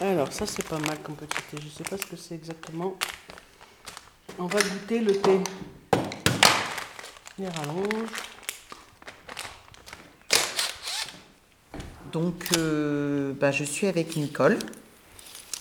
Alors, 0.00 0.30
ça, 0.32 0.44
c'est 0.46 0.66
pas 0.66 0.78
mal 0.78 0.98
comme 1.02 1.14
petit 1.16 1.42
thé. 1.50 1.56
Je 1.62 1.68
sais 1.68 1.84
pas 1.84 1.96
ce 1.96 2.04
que 2.04 2.16
c'est 2.16 2.34
exactement. 2.34 2.96
On 4.38 4.46
va 4.46 4.60
goûter 4.60 5.00
le 5.00 5.16
thé. 5.16 5.40
Les 7.38 7.48
rallonges. 7.48 8.10
Donc, 12.12 12.44
euh, 12.56 13.32
bah, 13.40 13.52
je 13.52 13.64
suis 13.64 13.86
avec 13.86 14.16
Nicole. 14.16 14.58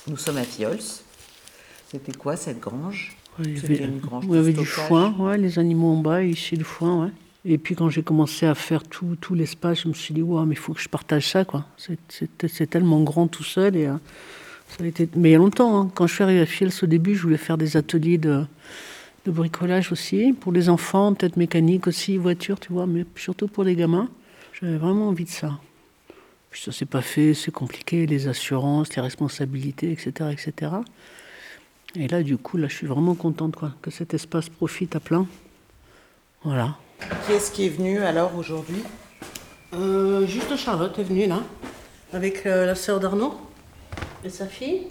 Nous 0.08 0.18
sommes 0.18 0.38
à 0.38 0.44
Fiols. 0.44 0.80
C'était 1.90 2.14
quoi 2.14 2.36
cette 2.36 2.60
grange? 2.60 3.16
Oui, 3.40 3.46
il 3.48 3.58
y 3.58 3.66
avait, 3.66 3.86
une 3.86 4.00
grange 4.00 4.26
il 4.26 4.32
de 4.32 4.36
y 4.36 4.40
avait 4.40 4.54
du 4.54 4.66
foin, 4.66 5.14
ouais, 5.20 5.38
les 5.38 5.60
animaux 5.60 5.94
en 5.94 5.98
bas, 5.98 6.24
ici 6.24 6.56
le 6.56 6.64
foin, 6.64 7.04
ouais. 7.04 7.12
Et 7.48 7.60
puis 7.60 7.76
quand 7.76 7.90
j'ai 7.90 8.02
commencé 8.02 8.48
à 8.48 8.56
faire 8.56 8.82
tout, 8.84 9.16
tout 9.22 9.36
l'espace, 9.36 9.84
je 9.84 9.88
me 9.88 9.94
suis 9.94 10.14
dit, 10.16 10.24
ouais, 10.24 10.46
mais 10.46 10.56
il 10.56 10.58
faut 10.58 10.74
que 10.74 10.82
je 10.82 10.90
partage 10.90 11.30
ça, 11.30 11.46
quoi. 11.46 11.66
C'est- 11.78 12.66
tellement 12.70 13.02
grand 13.02 13.28
tout 13.28 13.44
seul. 13.44 13.76
Et, 13.76 13.86
euh, 13.86 13.96
ça 14.70 14.84
a 14.84 14.88
été... 14.88 15.08
Mais 15.16 15.30
il 15.30 15.32
y 15.34 15.36
a 15.36 15.38
longtemps, 15.38 15.80
hein. 15.80 15.92
quand 15.94 16.08
je 16.08 16.16
suis 16.16 16.24
arrivée 16.24 16.42
à 16.42 16.48
Fiels 16.48 16.72
au 16.82 16.88
début, 16.88 17.16
je 17.16 17.22
voulais 17.22 17.38
faire 17.38 17.60
des 17.60 17.78
ateliers 17.78 18.18
de, 18.18 18.46
de 19.26 19.32
bricolage 19.32 19.92
aussi, 19.92 20.34
pour 20.34 20.52
les 20.52 20.70
enfants, 20.70 21.14
peut-être 21.14 21.38
mécanique 21.38 21.86
aussi, 21.86 22.18
voiture, 22.18 22.60
tu 22.60 22.74
vois, 22.74 22.88
mais 22.88 23.06
surtout 23.16 23.48
pour 23.48 23.64
les 23.64 23.76
gamins. 23.76 24.10
J'avais 24.60 24.78
vraiment 24.78 25.10
envie 25.10 25.26
de 25.26 25.30
ça. 25.30 25.60
Puis 26.50 26.62
ça 26.64 26.72
s'est 26.72 26.86
pas 26.86 27.02
fait, 27.02 27.36
c'est 27.36 27.52
compliqué, 27.52 28.08
les 28.08 28.28
assurances, 28.28 28.96
les 28.96 29.02
responsabilités, 29.04 29.92
etc., 29.92 30.32
etc. 30.32 30.72
Et 31.96 32.08
là, 32.08 32.24
du 32.24 32.38
coup, 32.38 32.58
là, 32.58 32.68
je 32.68 32.76
suis 32.76 32.88
vraiment 32.88 33.14
contente, 33.14 33.56
quoi, 33.56 33.72
que 33.84 33.92
cet 33.92 34.16
espace 34.16 34.50
profite 34.50 34.96
à 34.96 35.00
plein. 35.00 35.28
Voilà. 36.44 36.76
Qui 37.00 37.34
est-ce 37.34 37.52
qui 37.52 37.66
est 37.66 37.70
venu 37.70 38.00
alors 38.00 38.36
aujourd'hui 38.36 38.84
Euh, 39.74 40.26
juste 40.26 40.56
Charlotte 40.56 40.98
est 41.00 41.04
venue 41.04 41.28
là, 41.28 41.42
avec 42.14 42.46
euh, 42.46 42.66
la 42.66 42.76
sœur 42.76 43.00
d'Arnaud 43.00 43.36
et 44.24 44.30
sa 44.30 44.48
fille. 44.48 44.88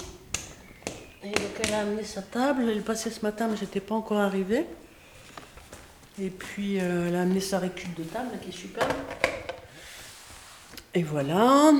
Et 1.22 1.30
donc 1.30 1.60
elle 1.62 1.72
a 1.72 1.80
amené 1.80 2.04
sa 2.04 2.20
table, 2.20 2.64
elle 2.68 2.78
est 2.78 2.80
passée 2.80 3.10
ce 3.10 3.22
matin, 3.22 3.48
mais 3.50 3.56
j'étais 3.56 3.80
pas 3.80 3.94
encore 3.94 4.18
arrivée. 4.18 4.66
Et 6.20 6.28
puis 6.28 6.78
euh, 6.80 7.08
elle 7.08 7.16
a 7.16 7.22
amené 7.22 7.40
sa 7.40 7.58
récup 7.58 7.94
de 7.96 8.04
table 8.04 8.30
qui 8.42 8.50
est 8.50 8.52
superbe. 8.52 8.92
Et 10.92 11.02
voilà. 11.02 11.72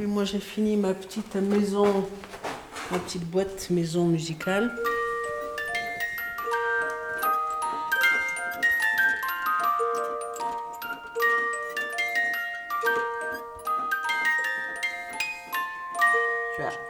Et 0.00 0.06
moi 0.06 0.24
j'ai 0.24 0.40
fini 0.40 0.76
ma 0.76 0.94
petite 0.94 1.36
maison, 1.36 2.08
ma 2.90 2.98
petite 2.98 3.24
boîte 3.24 3.70
maison 3.70 4.06
musicale. 4.06 4.74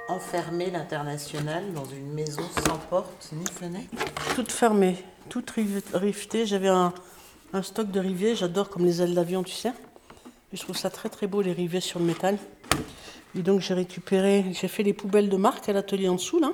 Enfermé 0.08 0.70
l'international 0.70 1.72
dans 1.72 1.84
une 1.84 2.12
maison 2.12 2.42
sans 2.66 2.78
porte 2.90 3.30
ni 3.32 3.44
fenêtre 3.46 3.88
Toute 4.34 4.52
fermée, 4.52 4.96
toute 5.28 5.50
riv- 5.50 5.82
rivetée. 5.94 6.46
J'avais 6.46 6.68
un, 6.68 6.92
stock 7.62 7.90
de 7.90 8.00
rivets, 8.00 8.34
j'adore 8.36 8.68
comme 8.68 8.84
les 8.84 9.00
ailes 9.02 9.14
d'avion, 9.14 9.42
tu 9.42 9.54
sais. 9.54 9.72
Je 10.52 10.60
trouve 10.60 10.76
ça 10.76 10.90
très 10.90 11.08
très 11.08 11.26
beau 11.26 11.40
les 11.40 11.52
rivets 11.52 11.80
sur 11.80 11.98
le 11.98 12.04
métal. 12.04 12.36
Et 13.36 13.40
donc 13.42 13.60
j'ai 13.60 13.74
récupéré, 13.74 14.44
j'ai 14.52 14.68
fait 14.68 14.82
les 14.82 14.92
poubelles 14.92 15.28
de 15.30 15.36
marque 15.36 15.68
à 15.68 15.72
l'atelier 15.72 16.08
en 16.08 16.16
dessous 16.16 16.38
là. 16.40 16.52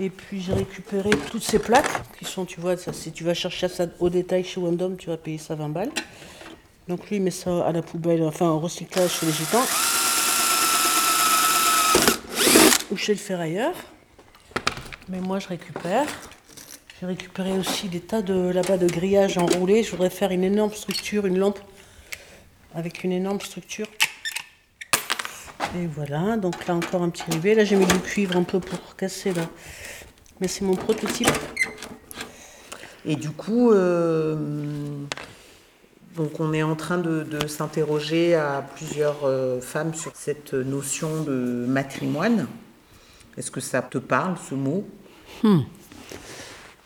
Et 0.00 0.10
puis 0.10 0.40
j'ai 0.40 0.54
récupéré 0.54 1.10
toutes 1.30 1.42
ces 1.44 1.58
plaques 1.58 2.16
qui 2.18 2.24
sont, 2.24 2.44
tu 2.46 2.60
vois, 2.60 2.76
ça, 2.76 2.92
si 2.92 3.12
tu 3.12 3.24
vas 3.24 3.34
chercher 3.34 3.68
ça 3.68 3.84
au 4.00 4.08
détail 4.08 4.42
chez 4.42 4.58
Wandom, 4.58 4.96
tu 4.96 5.08
vas 5.10 5.16
payer 5.18 5.38
ça 5.38 5.54
20 5.54 5.68
balles. 5.68 5.90
Donc 6.88 7.08
lui 7.08 7.16
il 7.16 7.22
met 7.22 7.30
ça 7.30 7.64
à 7.64 7.70
la 7.72 7.82
poubelle, 7.82 8.24
enfin 8.24 8.48
au 8.50 8.58
recyclage 8.58 9.10
chez 9.12 9.26
les 9.26 9.32
gitans. 9.32 9.62
Ou 12.92 12.96
chez 12.98 13.14
le 13.14 13.18
ferrailleur. 13.18 13.72
Mais 15.08 15.20
moi, 15.20 15.38
je 15.38 15.48
récupère. 15.48 16.06
J'ai 17.00 17.06
récupéré 17.06 17.52
aussi 17.52 17.88
des 17.88 18.00
tas 18.00 18.20
de 18.20 18.50
là-bas 18.50 18.76
de 18.76 18.86
grillages 18.86 19.38
enroulés. 19.38 19.82
Je 19.82 19.92
voudrais 19.92 20.10
faire 20.10 20.30
une 20.30 20.44
énorme 20.44 20.74
structure, 20.74 21.24
une 21.24 21.38
lampe 21.38 21.58
avec 22.74 23.02
une 23.02 23.12
énorme 23.12 23.40
structure. 23.40 23.86
Et 25.74 25.86
voilà, 25.86 26.36
donc 26.36 26.66
là 26.66 26.74
encore 26.74 27.02
un 27.02 27.08
petit 27.08 27.22
rivet. 27.30 27.54
Là, 27.54 27.64
j'ai 27.64 27.76
mis 27.76 27.86
du 27.86 27.98
cuivre 27.98 28.36
un 28.36 28.42
peu 28.42 28.60
pour 28.60 28.94
casser 28.94 29.32
là. 29.32 29.48
Mais 30.42 30.46
c'est 30.46 30.66
mon 30.66 30.76
prototype. 30.76 31.30
Et 33.06 33.16
du 33.16 33.30
coup, 33.30 33.72
euh, 33.72 34.36
donc 36.14 36.40
on 36.40 36.52
est 36.52 36.62
en 36.62 36.76
train 36.76 36.98
de, 36.98 37.22
de 37.22 37.46
s'interroger 37.46 38.34
à 38.34 38.62
plusieurs 38.76 39.24
euh, 39.24 39.62
femmes 39.62 39.94
sur 39.94 40.12
cette 40.14 40.52
notion 40.52 41.22
de 41.22 41.64
matrimoine. 41.66 42.48
Est-ce 43.36 43.50
que 43.50 43.60
ça 43.60 43.82
te 43.82 43.98
parle, 43.98 44.36
ce 44.48 44.54
mot? 44.54 44.86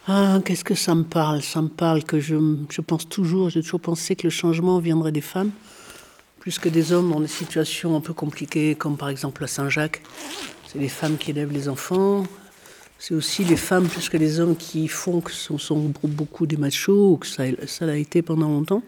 Ah, 0.07 0.41
qu'est-ce 0.45 0.65
que 0.65 0.77
ça 0.77 0.95
me 0.95 1.03
parle? 1.03 1.43
Ça 1.43 1.61
me 1.61 1.69
parle 1.69 2.05
que 2.05 2.21
je, 2.21 2.37
je 2.71 2.81
pense 2.81 3.09
toujours, 3.09 3.51
j'ai 3.51 3.63
toujours 3.63 3.81
pensé 3.81 4.15
que 4.15 4.25
le 4.25 4.31
changement 4.31 4.79
viendrait 4.79 5.11
des 5.13 5.21
femmes, 5.21 5.51
plus 6.39 6.59
que 6.61 6.69
des 6.69 6.93
hommes 6.93 7.11
dans 7.11 7.21
des 7.21 7.27
situations 7.27 7.97
un 7.97 8.01
peu 8.01 8.13
compliquées, 8.13 8.77
comme 8.77 8.97
par 8.97 9.09
exemple 9.09 9.43
à 9.43 9.49
Saint-Jacques. 9.49 10.03
C'est 10.69 10.79
les 10.79 10.89
femmes 10.89 11.17
qui 11.17 11.33
élèvent 11.33 11.53
les 11.53 11.69
enfants. 11.69 12.25
C'est 12.99 13.15
aussi 13.15 13.45
les 13.45 13.57
femmes 13.57 13.89
plus 13.89 14.09
que 14.09 14.17
les 14.17 14.41
hommes 14.41 14.57
qui 14.57 14.89
font 14.89 15.21
que 15.21 15.33
ce 15.33 15.59
sont 15.59 15.93
beaucoup 16.05 16.47
des 16.47 16.57
machos, 16.57 17.19
que 17.19 17.27
ça 17.27 17.87
l'a 17.87 17.97
été 17.97 18.23
pendant 18.23 18.49
longtemps. 18.49 18.83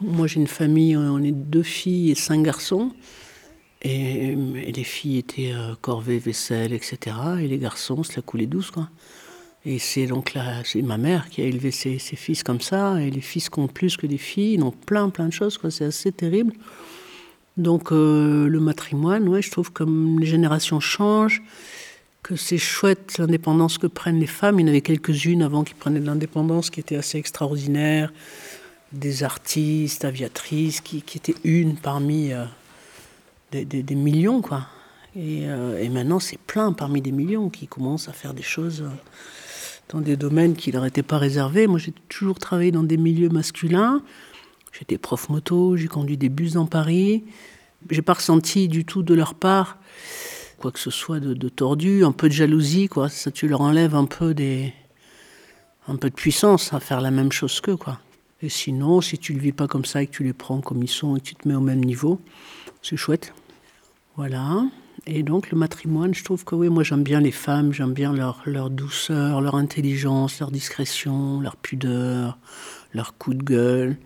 Moi, 0.00 0.26
j'ai 0.26 0.40
une 0.40 0.46
famille, 0.46 0.96
on 0.96 1.22
est 1.22 1.30
deux 1.32 1.62
filles 1.62 2.10
et 2.10 2.14
cinq 2.14 2.42
garçons. 2.42 2.92
Et, 3.82 4.34
les 4.34 4.84
filles 4.84 5.18
étaient 5.18 5.52
euh, 5.52 5.74
corvées, 5.80 6.18
vaisselle, 6.18 6.72
etc. 6.72 7.16
Et 7.40 7.48
les 7.48 7.58
garçons, 7.58 8.02
c'est 8.02 8.16
la 8.16 8.22
coulée 8.22 8.46
douce, 8.46 8.70
quoi. 8.70 8.88
Et 9.64 9.80
c'est 9.80 10.06
donc 10.06 10.34
là, 10.34 10.62
c'est 10.64 10.80
ma 10.80 10.96
mère 10.96 11.28
qui 11.28 11.42
a 11.42 11.44
élevé 11.44 11.72
ses, 11.72 11.98
fils 11.98 12.42
comme 12.42 12.60
ça. 12.60 13.00
Et 13.00 13.10
les 13.10 13.20
fils 13.20 13.48
comptent 13.48 13.72
plus 13.72 13.96
que 13.96 14.06
les 14.06 14.18
filles, 14.18 14.54
ils 14.54 14.62
ont 14.62 14.70
plein, 14.70 15.10
plein 15.10 15.26
de 15.26 15.32
choses, 15.32 15.58
quoi. 15.58 15.70
C'est 15.70 15.84
assez 15.84 16.12
terrible. 16.12 16.52
Donc, 17.56 17.90
euh, 17.90 18.48
le 18.48 18.60
matrimoine, 18.60 19.28
ouais, 19.28 19.42
je 19.42 19.50
trouve 19.50 19.72
comme 19.72 20.20
les 20.20 20.26
générations 20.26 20.78
changent, 20.78 21.42
que 22.22 22.36
c'est 22.36 22.58
chouette 22.58 23.18
l'indépendance 23.18 23.78
que 23.78 23.86
prennent 23.86 24.20
les 24.20 24.26
femmes. 24.26 24.60
Il 24.60 24.62
y 24.62 24.64
en 24.66 24.68
avait 24.68 24.82
quelques-unes 24.82 25.42
avant 25.42 25.64
qui 25.64 25.74
prenaient 25.74 26.00
de 26.00 26.06
l'indépendance, 26.06 26.70
qui 26.70 26.80
étaient 26.80 26.96
assez 26.96 27.18
extraordinaires. 27.18 28.12
Des 28.92 29.24
artistes, 29.24 30.04
aviatrices, 30.04 30.80
qui, 30.80 31.02
qui 31.02 31.18
étaient 31.18 31.34
une 31.44 31.76
parmi. 31.76 32.32
euh, 32.32 32.44
des, 33.52 33.94
millions, 33.94 34.42
quoi. 34.42 34.66
Et, 35.14 35.48
euh, 35.48 35.78
et 35.78 35.88
maintenant, 35.88 36.18
c'est 36.18 36.38
plein 36.38 36.72
parmi 36.72 37.00
des 37.00 37.12
millions 37.12 37.48
qui 37.48 37.66
commencent 37.66 38.08
à 38.08 38.12
faire 38.12 38.34
des 38.34 38.42
choses 38.42 38.82
euh, 38.82 38.88
dans 39.88 40.00
des 40.00 40.16
domaines 40.16 40.54
qui 40.54 40.72
leur 40.72 40.84
étaient 40.84 41.02
pas 41.02 41.18
réservés. 41.18 41.66
Moi, 41.66 41.78
j'ai 41.78 41.94
toujours 42.08 42.38
travaillé 42.38 42.70
dans 42.70 42.82
des 42.82 42.98
milieux 42.98 43.30
masculins. 43.30 44.02
J'étais 44.72 44.98
prof 44.98 45.30
moto, 45.30 45.76
j'ai 45.76 45.88
conduit 45.88 46.18
des 46.18 46.28
bus 46.28 46.52
dans 46.52 46.66
Paris. 46.66 47.24
J'ai 47.90 48.02
pas 48.02 48.14
ressenti 48.14 48.68
du 48.68 48.84
tout 48.84 49.02
de 49.02 49.14
leur 49.14 49.34
part 49.34 49.78
quoi 50.58 50.72
que 50.72 50.78
ce 50.78 50.90
soit 50.90 51.20
de, 51.20 51.34
de 51.34 51.48
tordu, 51.48 52.04
un 52.04 52.12
peu 52.12 52.28
de 52.28 52.32
jalousie, 52.32 52.88
quoi. 52.88 53.08
Ça, 53.08 53.30
tu 53.30 53.48
leur 53.48 53.60
enlèves 53.60 53.94
un 53.94 54.06
peu 54.06 54.34
des, 54.34 54.72
un 55.88 55.96
peu 55.96 56.10
de 56.10 56.14
puissance 56.14 56.72
à 56.72 56.80
faire 56.80 57.00
la 57.00 57.10
même 57.10 57.32
chose 57.32 57.60
qu'eux, 57.60 57.76
quoi. 57.76 58.00
Et 58.42 58.48
sinon, 58.48 59.00
si 59.00 59.18
tu 59.18 59.32
le 59.32 59.40
vis 59.40 59.52
pas 59.52 59.66
comme 59.66 59.84
ça 59.84 60.02
et 60.02 60.06
que 60.06 60.12
tu 60.12 60.24
les 60.24 60.32
prends 60.32 60.60
comme 60.60 60.82
ils 60.82 60.88
sont 60.88 61.16
et 61.16 61.20
que 61.20 61.24
tu 61.26 61.34
te 61.34 61.48
mets 61.48 61.54
au 61.54 61.60
même 61.60 61.84
niveau, 61.84 62.20
c'est 62.86 62.96
chouette. 62.96 63.34
Voilà. 64.16 64.64
Et 65.06 65.22
donc 65.22 65.50
le 65.50 65.58
matrimoine, 65.58 66.14
je 66.14 66.24
trouve 66.24 66.44
que 66.44 66.54
oui, 66.54 66.68
moi 66.68 66.82
j'aime 66.82 67.02
bien 67.02 67.20
les 67.20 67.32
femmes, 67.32 67.72
j'aime 67.72 67.92
bien 67.92 68.12
leur, 68.12 68.70
douceur, 68.70 69.40
leur 69.40 69.56
intelligence, 69.56 70.40
leur 70.40 70.50
discrétion, 70.50 71.40
leur 71.40 71.56
pudeur, 71.56 72.38
leur 72.94 73.16
coup 73.18 73.34
de 73.34 73.42
gueule, 73.42 73.96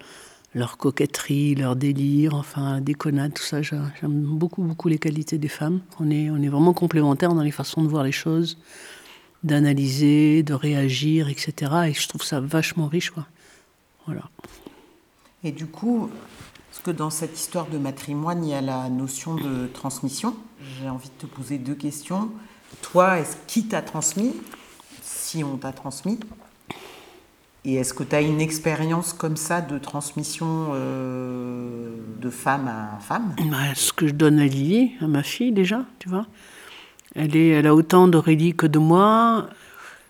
leur 0.54 0.78
coquetterie, 0.78 1.54
leur 1.54 1.76
délire, 1.76 2.34
enfin 2.34 2.80
déconnade, 2.80 3.34
tout 3.34 3.42
ça. 3.42 3.62
J'aime 3.62 3.88
beaucoup, 4.02 4.62
beaucoup 4.62 4.88
les 4.88 4.98
qualités 4.98 5.38
des 5.38 5.48
femmes. 5.48 5.80
On 6.00 6.10
est, 6.10 6.30
on 6.30 6.42
est 6.42 6.48
vraiment 6.48 6.72
complémentaires 6.72 7.34
dans 7.34 7.42
les 7.42 7.52
façons 7.52 7.82
de 7.82 7.88
voir 7.88 8.02
les 8.02 8.12
choses, 8.12 8.58
d'analyser, 9.42 10.42
de 10.42 10.54
réagir, 10.54 11.28
etc. 11.28 11.72
Et 11.88 11.92
je 11.92 12.08
trouve 12.08 12.24
ça 12.24 12.40
vachement 12.40 12.88
riche, 12.88 13.10
quoi. 13.10 13.26
Voilà. 14.06 14.24
Et 15.44 15.52
du 15.52 15.66
coup, 15.66 16.10
est-ce 16.72 16.80
que 16.80 16.90
dans 16.92 17.10
cette 17.10 17.36
histoire 17.38 17.66
de 17.66 17.78
matrimoine, 17.78 18.44
il 18.44 18.50
y 18.50 18.54
a 18.54 18.60
la 18.60 18.88
notion 18.88 19.34
de 19.34 19.66
transmission? 19.66 20.36
J'ai 20.78 20.88
envie 20.88 21.08
de 21.08 21.26
te 21.26 21.26
poser 21.26 21.58
deux 21.58 21.74
questions. 21.74 22.30
Toi, 22.80 23.18
est-ce 23.18 23.36
qui 23.48 23.66
t'a 23.66 23.82
transmis? 23.82 24.34
Si 25.02 25.42
on 25.42 25.56
t'a 25.56 25.72
transmis 25.72 26.20
Et 27.64 27.74
est-ce 27.74 27.92
que 27.92 28.04
tu 28.04 28.14
as 28.14 28.20
une 28.20 28.40
expérience 28.40 29.12
comme 29.12 29.36
ça 29.36 29.60
de 29.60 29.78
transmission 29.78 30.68
euh, 30.74 31.96
de 32.20 32.30
femme 32.30 32.68
à 32.68 33.00
femme? 33.00 33.34
Bah, 33.50 33.74
ce 33.74 33.92
que 33.92 34.06
je 34.06 34.12
donne 34.12 34.38
à 34.38 34.46
Lily, 34.46 34.92
à 35.00 35.08
ma 35.08 35.24
fille 35.24 35.50
déjà, 35.50 35.84
tu 35.98 36.08
vois. 36.08 36.26
Elle, 37.16 37.36
est, 37.36 37.48
elle 37.48 37.66
a 37.66 37.74
autant 37.74 38.06
d'Aurélie 38.06 38.54
que 38.54 38.68
de 38.68 38.78
moi. 38.78 39.48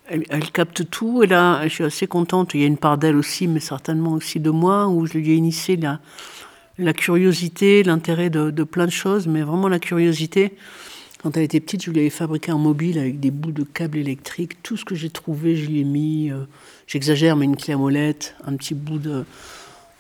Elle, 0.08 0.24
elle 0.28 0.50
capte 0.50 0.90
tout. 0.90 1.22
Elle 1.22 1.32
a, 1.32 1.66
je 1.66 1.72
suis 1.72 1.84
assez 1.84 2.06
contente. 2.06 2.52
Il 2.52 2.60
y 2.60 2.64
a 2.64 2.66
une 2.66 2.76
part 2.76 2.98
d'elle 2.98 3.16
aussi, 3.16 3.48
mais 3.48 3.60
certainement 3.60 4.12
aussi 4.12 4.40
de 4.40 4.50
moi, 4.50 4.88
où 4.88 5.06
je 5.06 5.14
lui 5.14 5.30
ai 5.30 5.36
initié 5.36 5.78
la, 5.78 6.00
la 6.80 6.92
curiosité, 6.92 7.82
l'intérêt 7.82 8.30
de, 8.30 8.64
plein 8.64 8.86
de 8.86 8.90
choses, 8.90 9.26
mais 9.26 9.42
vraiment 9.42 9.68
la 9.68 9.78
curiosité. 9.78 10.54
Quand 11.22 11.36
elle 11.36 11.42
était 11.42 11.60
petite, 11.60 11.84
je 11.84 11.90
lui 11.90 12.00
avais 12.00 12.10
fabriqué 12.10 12.50
un 12.50 12.58
mobile 12.58 12.98
avec 12.98 13.20
des 13.20 13.30
bouts 13.30 13.52
de 13.52 13.62
câbles 13.62 13.98
électriques. 13.98 14.62
Tout 14.62 14.76
ce 14.76 14.84
que 14.84 14.94
j'ai 14.94 15.10
trouvé, 15.10 15.54
je 15.54 15.66
lui 15.66 15.80
ai 15.80 15.84
mis. 15.84 16.30
Euh, 16.30 16.44
j'exagère, 16.86 17.36
mais 17.36 17.44
une 17.44 17.56
clé 17.56 17.74
à 17.74 17.76
molette, 17.76 18.34
un 18.46 18.56
petit 18.56 18.74
bout 18.74 18.98
de. 18.98 19.24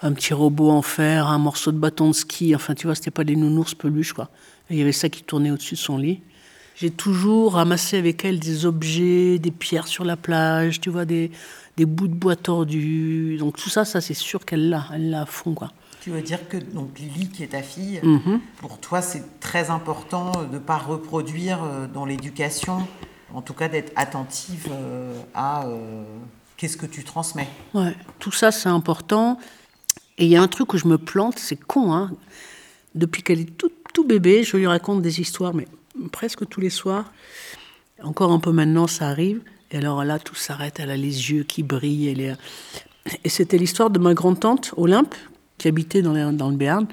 un 0.00 0.12
petit 0.12 0.32
robot 0.32 0.70
en 0.70 0.80
fer, 0.80 1.26
un 1.26 1.38
morceau 1.38 1.72
de 1.72 1.78
bâton 1.78 2.08
de 2.08 2.14
ski. 2.14 2.54
Enfin, 2.54 2.74
tu 2.74 2.86
vois, 2.86 2.94
c'était 2.94 3.10
pas 3.10 3.24
des 3.24 3.36
nounours 3.36 3.74
peluches, 3.74 4.14
quoi. 4.14 4.30
il 4.70 4.78
y 4.78 4.82
avait 4.82 4.92
ça 4.92 5.10
qui 5.10 5.22
tournait 5.22 5.50
au-dessus 5.50 5.74
de 5.74 5.80
son 5.80 5.98
lit. 5.98 6.20
J'ai 6.80 6.90
toujours 6.90 7.54
ramassé 7.54 7.98
avec 7.98 8.24
elle 8.24 8.38
des 8.38 8.64
objets, 8.64 9.38
des 9.38 9.50
pierres 9.50 9.86
sur 9.86 10.02
la 10.02 10.16
plage, 10.16 10.80
tu 10.80 10.88
vois, 10.88 11.04
des, 11.04 11.30
des 11.80 11.86
bouts 11.86 12.08
de 12.08 12.14
bois 12.14 12.36
tordus. 12.36 13.36
Donc 13.38 13.56
tout 13.56 13.70
ça, 13.70 13.86
ça 13.86 14.02
c'est 14.02 14.12
sûr 14.14 14.44
qu'elle 14.44 14.68
l'a, 14.68 14.84
elle 14.92 15.08
l'a 15.08 15.22
à 15.22 15.26
fond, 15.26 15.54
quoi. 15.54 15.72
Tu 16.02 16.10
veux 16.10 16.20
dire 16.20 16.46
que 16.48 16.58
donc 16.58 16.98
Lily, 16.98 17.28
qui 17.30 17.42
est 17.42 17.48
ta 17.58 17.62
fille, 17.62 18.00
Mhm. 18.02 18.40
pour 18.58 18.78
toi, 18.78 19.00
c'est 19.00 19.40
très 19.40 19.70
important 19.70 20.30
de 20.50 20.54
ne 20.54 20.58
pas 20.58 20.76
reproduire 20.76 21.58
euh, 21.62 21.86
dans 21.86 22.04
l'éducation, 22.04 22.86
en 23.32 23.40
tout 23.40 23.54
cas 23.54 23.68
d'être 23.68 23.92
attentive 23.96 24.66
euh, 24.70 25.18
à 25.34 25.66
euh, 25.66 26.04
qu'est-ce 26.58 26.76
que 26.76 26.84
tu 26.86 27.02
transmets? 27.02 27.48
Ouais, 27.72 27.94
tout 28.18 28.32
ça 28.32 28.50
c'est 28.50 28.68
important. 28.68 29.38
Et 30.18 30.24
il 30.26 30.30
y 30.30 30.36
a 30.36 30.42
un 30.42 30.48
truc 30.48 30.74
où 30.74 30.76
je 30.76 30.86
me 30.86 30.98
plante, 30.98 31.38
c'est 31.38 31.56
con, 31.72 31.94
hein. 31.94 32.10
Depuis 32.94 33.22
qu'elle 33.22 33.40
est 33.40 33.56
tout, 33.56 33.72
tout 33.94 34.04
bébé, 34.04 34.42
je 34.42 34.54
lui 34.58 34.66
raconte 34.66 35.00
des 35.00 35.20
histoires, 35.20 35.54
mais 35.54 35.66
presque 36.12 36.46
tous 36.46 36.60
les 36.60 36.68
soirs. 36.80 37.06
Encore 38.02 38.32
un 38.32 38.40
peu 38.40 38.52
maintenant, 38.52 38.86
ça 38.86 39.08
arrive. 39.08 39.40
Et 39.72 39.76
alors 39.78 40.04
là, 40.04 40.18
tout 40.18 40.34
s'arrête. 40.34 40.80
Elle 40.80 40.90
a 40.90 40.96
les 40.96 41.30
yeux 41.30 41.44
qui 41.44 41.62
brillent. 41.62 42.08
Elle 42.08 42.20
est... 42.20 42.36
Et 43.24 43.28
c'était 43.28 43.58
l'histoire 43.58 43.90
de 43.90 43.98
ma 43.98 44.14
grande-tante, 44.14 44.74
Olympe, 44.76 45.14
qui 45.58 45.68
habitait 45.68 46.02
dans, 46.02 46.32
dans 46.32 46.50
le 46.50 46.56
Béarn, 46.56 46.86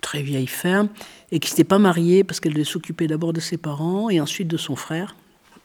très 0.00 0.22
vieille 0.22 0.46
ferme, 0.46 0.88
et 1.32 1.38
qui 1.38 1.50
s'était 1.50 1.64
pas 1.64 1.78
mariée 1.78 2.24
parce 2.24 2.40
qu'elle 2.40 2.54
devait 2.54 2.64
s'occuper 2.64 3.06
d'abord 3.06 3.32
de 3.32 3.40
ses 3.40 3.56
parents 3.56 4.10
et 4.10 4.20
ensuite 4.20 4.48
de 4.48 4.56
son 4.56 4.76
frère. 4.76 5.16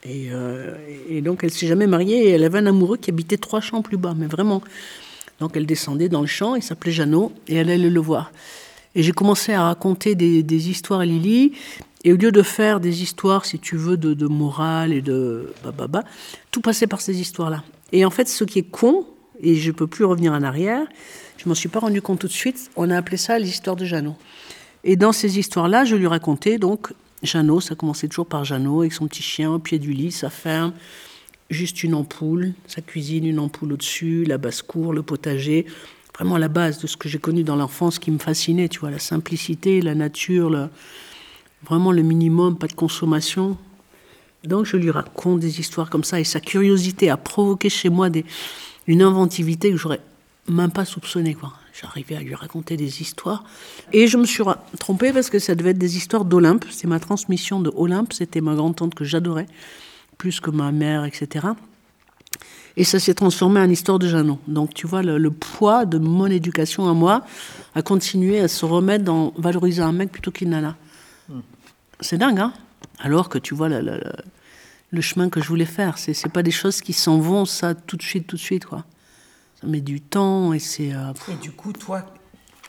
Et, 0.03 0.29
euh, 0.31 0.75
et 1.09 1.21
donc, 1.21 1.43
elle 1.43 1.51
s'est 1.51 1.67
jamais 1.67 1.87
mariée 1.87 2.27
et 2.27 2.29
elle 2.29 2.43
avait 2.43 2.59
un 2.59 2.65
amoureux 2.67 2.97
qui 2.97 3.09
habitait 3.09 3.37
trois 3.37 3.61
champs 3.61 3.81
plus 3.81 3.97
bas, 3.97 4.13
mais 4.17 4.27
vraiment. 4.27 4.61
Donc, 5.39 5.55
elle 5.55 5.65
descendait 5.65 6.09
dans 6.09 6.21
le 6.21 6.27
champ, 6.27 6.55
il 6.55 6.63
s'appelait 6.63 6.91
Jeannot, 6.91 7.31
et 7.47 7.55
elle 7.55 7.69
allait 7.69 7.89
le 7.89 7.99
voir. 7.99 8.31
Et 8.95 9.03
j'ai 9.03 9.11
commencé 9.11 9.53
à 9.53 9.63
raconter 9.63 10.15
des, 10.15 10.41
des 10.41 10.69
histoires 10.69 11.01
à 11.01 11.05
Lily, 11.05 11.53
et 12.03 12.13
au 12.13 12.17
lieu 12.17 12.31
de 12.31 12.41
faire 12.41 12.79
des 12.79 13.01
histoires, 13.03 13.45
si 13.45 13.59
tu 13.59 13.75
veux, 13.75 13.97
de, 13.97 14.13
de 14.13 14.27
morale 14.27 14.93
et 14.93 15.01
de 15.01 15.53
bababa, 15.63 16.03
tout 16.51 16.61
passait 16.61 16.87
par 16.87 17.01
ces 17.01 17.19
histoires-là. 17.19 17.63
Et 17.91 18.05
en 18.05 18.09
fait, 18.09 18.27
ce 18.27 18.43
qui 18.43 18.59
est 18.59 18.69
con, 18.69 19.05
et 19.41 19.55
je 19.55 19.71
peux 19.71 19.87
plus 19.87 20.05
revenir 20.05 20.33
en 20.33 20.43
arrière, 20.43 20.85
je 21.37 21.47
m'en 21.49 21.55
suis 21.55 21.69
pas 21.69 21.79
rendu 21.79 22.01
compte 22.01 22.19
tout 22.19 22.27
de 22.27 22.31
suite, 22.33 22.69
on 22.75 22.89
a 22.89 22.97
appelé 22.97 23.17
ça 23.17 23.39
l'histoire 23.39 23.75
de 23.75 23.85
Jeannot. 23.85 24.15
Et 24.83 24.95
dans 24.95 25.11
ces 25.11 25.39
histoires-là, 25.39 25.85
je 25.85 25.95
lui 25.95 26.07
racontais 26.07 26.57
donc 26.57 26.93
Jeannot, 27.23 27.59
ça 27.59 27.75
commençait 27.75 28.07
toujours 28.07 28.27
par 28.27 28.45
Jeannot 28.45 28.81
avec 28.81 28.93
son 28.93 29.07
petit 29.07 29.23
chien 29.23 29.51
au 29.51 29.59
pied 29.59 29.77
du 29.79 29.91
lit, 29.91 30.11
sa 30.11 30.29
ferme, 30.29 30.71
juste 31.49 31.83
une 31.83 31.95
ampoule, 31.95 32.53
sa 32.67 32.81
cuisine, 32.81 33.25
une 33.25 33.39
ampoule 33.39 33.73
au-dessus, 33.73 34.23
la 34.25 34.37
basse-cour, 34.37 34.93
le 34.93 35.01
potager. 35.03 35.65
Vraiment 36.15 36.37
la 36.37 36.47
base 36.49 36.79
de 36.79 36.87
ce 36.87 36.95
que 36.97 37.09
j'ai 37.09 37.17
connu 37.17 37.43
dans 37.43 37.55
l'enfance 37.55 37.97
qui 37.97 38.11
me 38.11 38.19
fascinait, 38.19 38.67
tu 38.69 38.79
vois, 38.79 38.91
la 38.91 38.99
simplicité, 38.99 39.81
la 39.81 39.95
nature, 39.95 40.49
le- 40.49 40.67
vraiment 41.67 41.91
le 41.91 42.01
minimum, 42.01 42.57
pas 42.57 42.67
de 42.67 42.73
consommation. 42.73 43.57
Donc 44.43 44.65
je 44.65 44.77
lui 44.77 44.91
raconte 44.91 45.39
des 45.39 45.59
histoires 45.59 45.89
comme 45.89 46.03
ça 46.03 46.19
et 46.19 46.23
sa 46.23 46.39
curiosité 46.39 47.09
a 47.09 47.17
provoqué 47.17 47.69
chez 47.69 47.89
moi 47.89 48.09
une 48.87 49.01
inventivité 49.01 49.71
que 49.71 49.77
j'aurais 49.77 49.99
même 50.47 50.71
pas 50.71 50.85
soupçonné 50.85 51.35
quoi. 51.35 51.53
J'arrivais 51.79 52.15
à 52.15 52.21
lui 52.21 52.35
raconter 52.35 52.75
des 52.75 53.01
histoires 53.01 53.43
et 53.93 54.07
je 54.07 54.17
me 54.17 54.25
suis 54.25 54.43
trompée 54.79 55.13
parce 55.13 55.29
que 55.29 55.39
ça 55.39 55.55
devait 55.55 55.69
être 55.69 55.77
des 55.77 55.95
histoires 55.95 56.25
d'Olympe. 56.25 56.65
C'est 56.71 56.87
ma 56.87 56.99
transmission 56.99 57.61
de 57.61 57.71
Olympe. 57.75 58.11
C'était 58.11 58.41
ma 58.41 58.53
grande 58.55 58.75
tante 58.75 58.95
que 58.95 59.05
j'adorais 59.05 59.45
plus 60.17 60.41
que 60.41 60.51
ma 60.51 60.71
mère, 60.71 61.05
etc. 61.05 61.47
Et 62.75 62.83
ça 62.83 62.99
s'est 62.99 63.13
transformé 63.13 63.59
en 63.59 63.69
histoire 63.69 63.97
de 63.97 64.07
Jeannot. 64.07 64.39
Donc 64.47 64.73
tu 64.73 64.87
vois, 64.87 65.01
le, 65.01 65.31
poids 65.31 65.85
de 65.85 65.97
mon 65.97 66.27
éducation 66.27 66.87
à 66.89 66.93
moi 66.93 67.23
a 67.75 67.81
continué 67.81 68.39
à 68.39 68.47
se 68.47 68.65
remettre 68.65 69.05
dans 69.05 69.33
valoriser 69.37 69.81
un 69.81 69.91
mec 69.91 70.11
plutôt 70.11 70.31
qu'une 70.31 70.49
nana. 70.49 70.75
C'est 72.01 72.17
dingue, 72.17 72.39
hein 72.39 72.53
Alors 72.99 73.29
que 73.29 73.37
tu 73.37 73.53
vois 73.53 73.69
le, 73.69 75.01
chemin 75.01 75.29
que 75.29 75.41
je 75.41 75.47
voulais 75.47 75.65
faire. 75.65 75.97
C'est 75.97 76.13
c'est 76.13 76.29
pas 76.29 76.43
des 76.43 76.51
choses 76.51 76.81
qui 76.81 76.93
s'en 76.93 77.19
vont, 77.19 77.45
ça, 77.45 77.75
tout 77.75 77.97
de 77.97 78.01
suite, 78.01 78.27
tout 78.27 78.35
de 78.35 78.41
suite, 78.41 78.65
quoi. 78.65 78.85
Ça 79.59 79.67
met 79.67 79.81
du 79.81 79.99
temps 79.99 80.53
et 80.53 80.59
c'est... 80.59 80.93
euh. 80.93 81.11
Et 81.29 81.35
du 81.35 81.51
coup, 81.51 81.73
toi, 81.73 82.05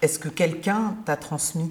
est-ce 0.03 0.19
que 0.19 0.29
quelqu'un 0.29 0.97
t'a 1.05 1.17
transmis? 1.17 1.69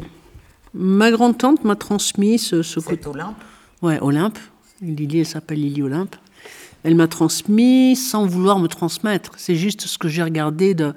Ma 0.73 1.11
grande-tante 1.11 1.65
m'a 1.65 1.75
transmis 1.75 2.39
ce, 2.39 2.61
ce 2.61 2.79
côté... 2.79 3.07
Olympe? 3.07 3.43
Ouais, 3.81 3.99
Olympe. 4.01 4.37
Lily, 4.81 5.19
elle 5.19 5.25
s'appelle 5.25 5.59
Lily 5.59 5.81
Olympe. 5.81 6.15
Elle 6.83 6.95
m'a 6.95 7.07
transmis 7.07 7.97
sans 7.97 8.25
vouloir 8.25 8.59
me 8.59 8.67
transmettre. 8.67 9.31
C'est 9.35 9.55
juste 9.55 9.81
ce 9.87 9.97
que 9.97 10.07
j'ai 10.07 10.23
regardé 10.23 10.73
de, 10.73 10.93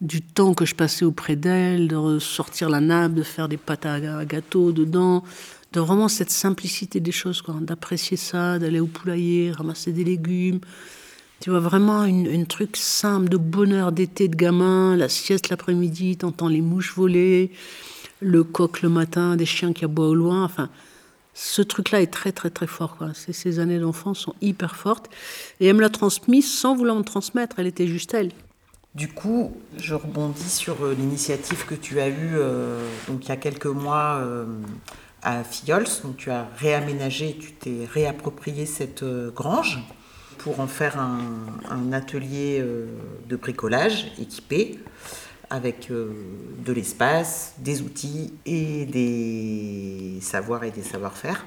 du 0.00 0.22
temps 0.22 0.54
que 0.54 0.64
je 0.64 0.74
passais 0.74 1.04
auprès 1.04 1.34
d'elle, 1.34 1.88
de 1.88 1.96
ressortir 1.96 2.70
la 2.70 2.80
nappe, 2.80 3.14
de 3.14 3.22
faire 3.22 3.48
des 3.48 3.56
pâtes 3.56 3.86
à, 3.86 3.94
à 3.94 4.24
gâteau 4.24 4.70
dedans, 4.70 5.24
de 5.72 5.80
vraiment 5.80 6.08
cette 6.08 6.30
simplicité 6.30 7.00
des 7.00 7.12
choses, 7.12 7.42
d'apprécier 7.60 8.16
ça, 8.16 8.58
d'aller 8.58 8.80
au 8.80 8.86
poulailler, 8.86 9.52
ramasser 9.52 9.92
des 9.92 10.04
légumes. 10.04 10.60
Tu 11.40 11.50
vois, 11.50 11.60
vraiment 11.60 12.04
une, 12.04 12.46
truc 12.46 12.76
simple 12.76 13.28
de 13.28 13.38
bonheur 13.38 13.92
d'été 13.92 14.28
de 14.28 14.36
gamin, 14.36 14.96
la 14.96 15.08
sieste 15.08 15.48
l'après-midi, 15.48 16.18
t'entends 16.18 16.48
les 16.48 16.60
mouches 16.60 16.94
voler, 16.94 17.52
le 18.20 18.44
coq 18.44 18.82
le 18.82 18.90
matin, 18.90 19.36
des 19.36 19.46
chiens 19.46 19.72
qui 19.72 19.84
aboient 19.84 20.08
au 20.08 20.14
loin, 20.14 20.44
enfin 20.44 20.68
ce 21.32 21.62
truc-là 21.62 22.02
est 22.02 22.12
très 22.12 22.32
très 22.32 22.50
très 22.50 22.66
fort. 22.66 22.96
Quoi. 22.96 23.12
Ces, 23.14 23.58
années 23.60 23.78
d'enfance 23.78 24.18
sont 24.18 24.34
hyper 24.42 24.76
fortes. 24.76 25.08
Et 25.60 25.66
elle 25.66 25.76
me 25.76 25.80
l'a 25.80 25.88
transmis 25.88 26.42
sans 26.42 26.74
vouloir 26.74 26.96
me 26.96 27.02
transmettre, 27.02 27.58
elle 27.58 27.66
était 27.66 27.86
juste 27.86 28.12
elle. 28.12 28.32
Du 28.94 29.08
coup, 29.08 29.52
je 29.78 29.94
rebondis 29.94 30.50
sur 30.50 30.84
euh, 30.84 30.94
l'initiative 30.94 31.64
que 31.64 31.76
tu 31.76 32.00
as 32.00 32.08
eue 32.08 32.32
euh, 32.34 32.84
donc, 33.06 33.24
il 33.24 33.28
y 33.28 33.32
a 33.32 33.36
quelques 33.36 33.66
mois 33.66 34.18
euh, 34.20 34.44
à 35.22 35.44
Filleul. 35.44 35.84
Donc, 36.02 36.16
tu 36.16 36.30
as 36.30 36.48
réaménagé, 36.58 37.36
tu 37.38 37.52
t'es 37.52 37.86
réapproprié 37.92 38.66
cette 38.66 39.02
euh, 39.02 39.30
grange 39.30 39.78
pour 40.38 40.60
en 40.60 40.66
faire 40.66 40.98
un, 40.98 41.20
un 41.68 41.92
atelier 41.92 42.60
euh, 42.60 42.86
de 43.28 43.36
bricolage 43.36 44.12
équipé 44.18 44.78
avec 45.50 45.90
euh, 45.90 46.12
de 46.64 46.72
l'espace, 46.72 47.54
des 47.58 47.82
outils 47.82 48.32
et 48.46 48.86
des 48.86 50.18
savoirs 50.22 50.64
et 50.64 50.70
des 50.70 50.82
savoir-faire. 50.82 51.44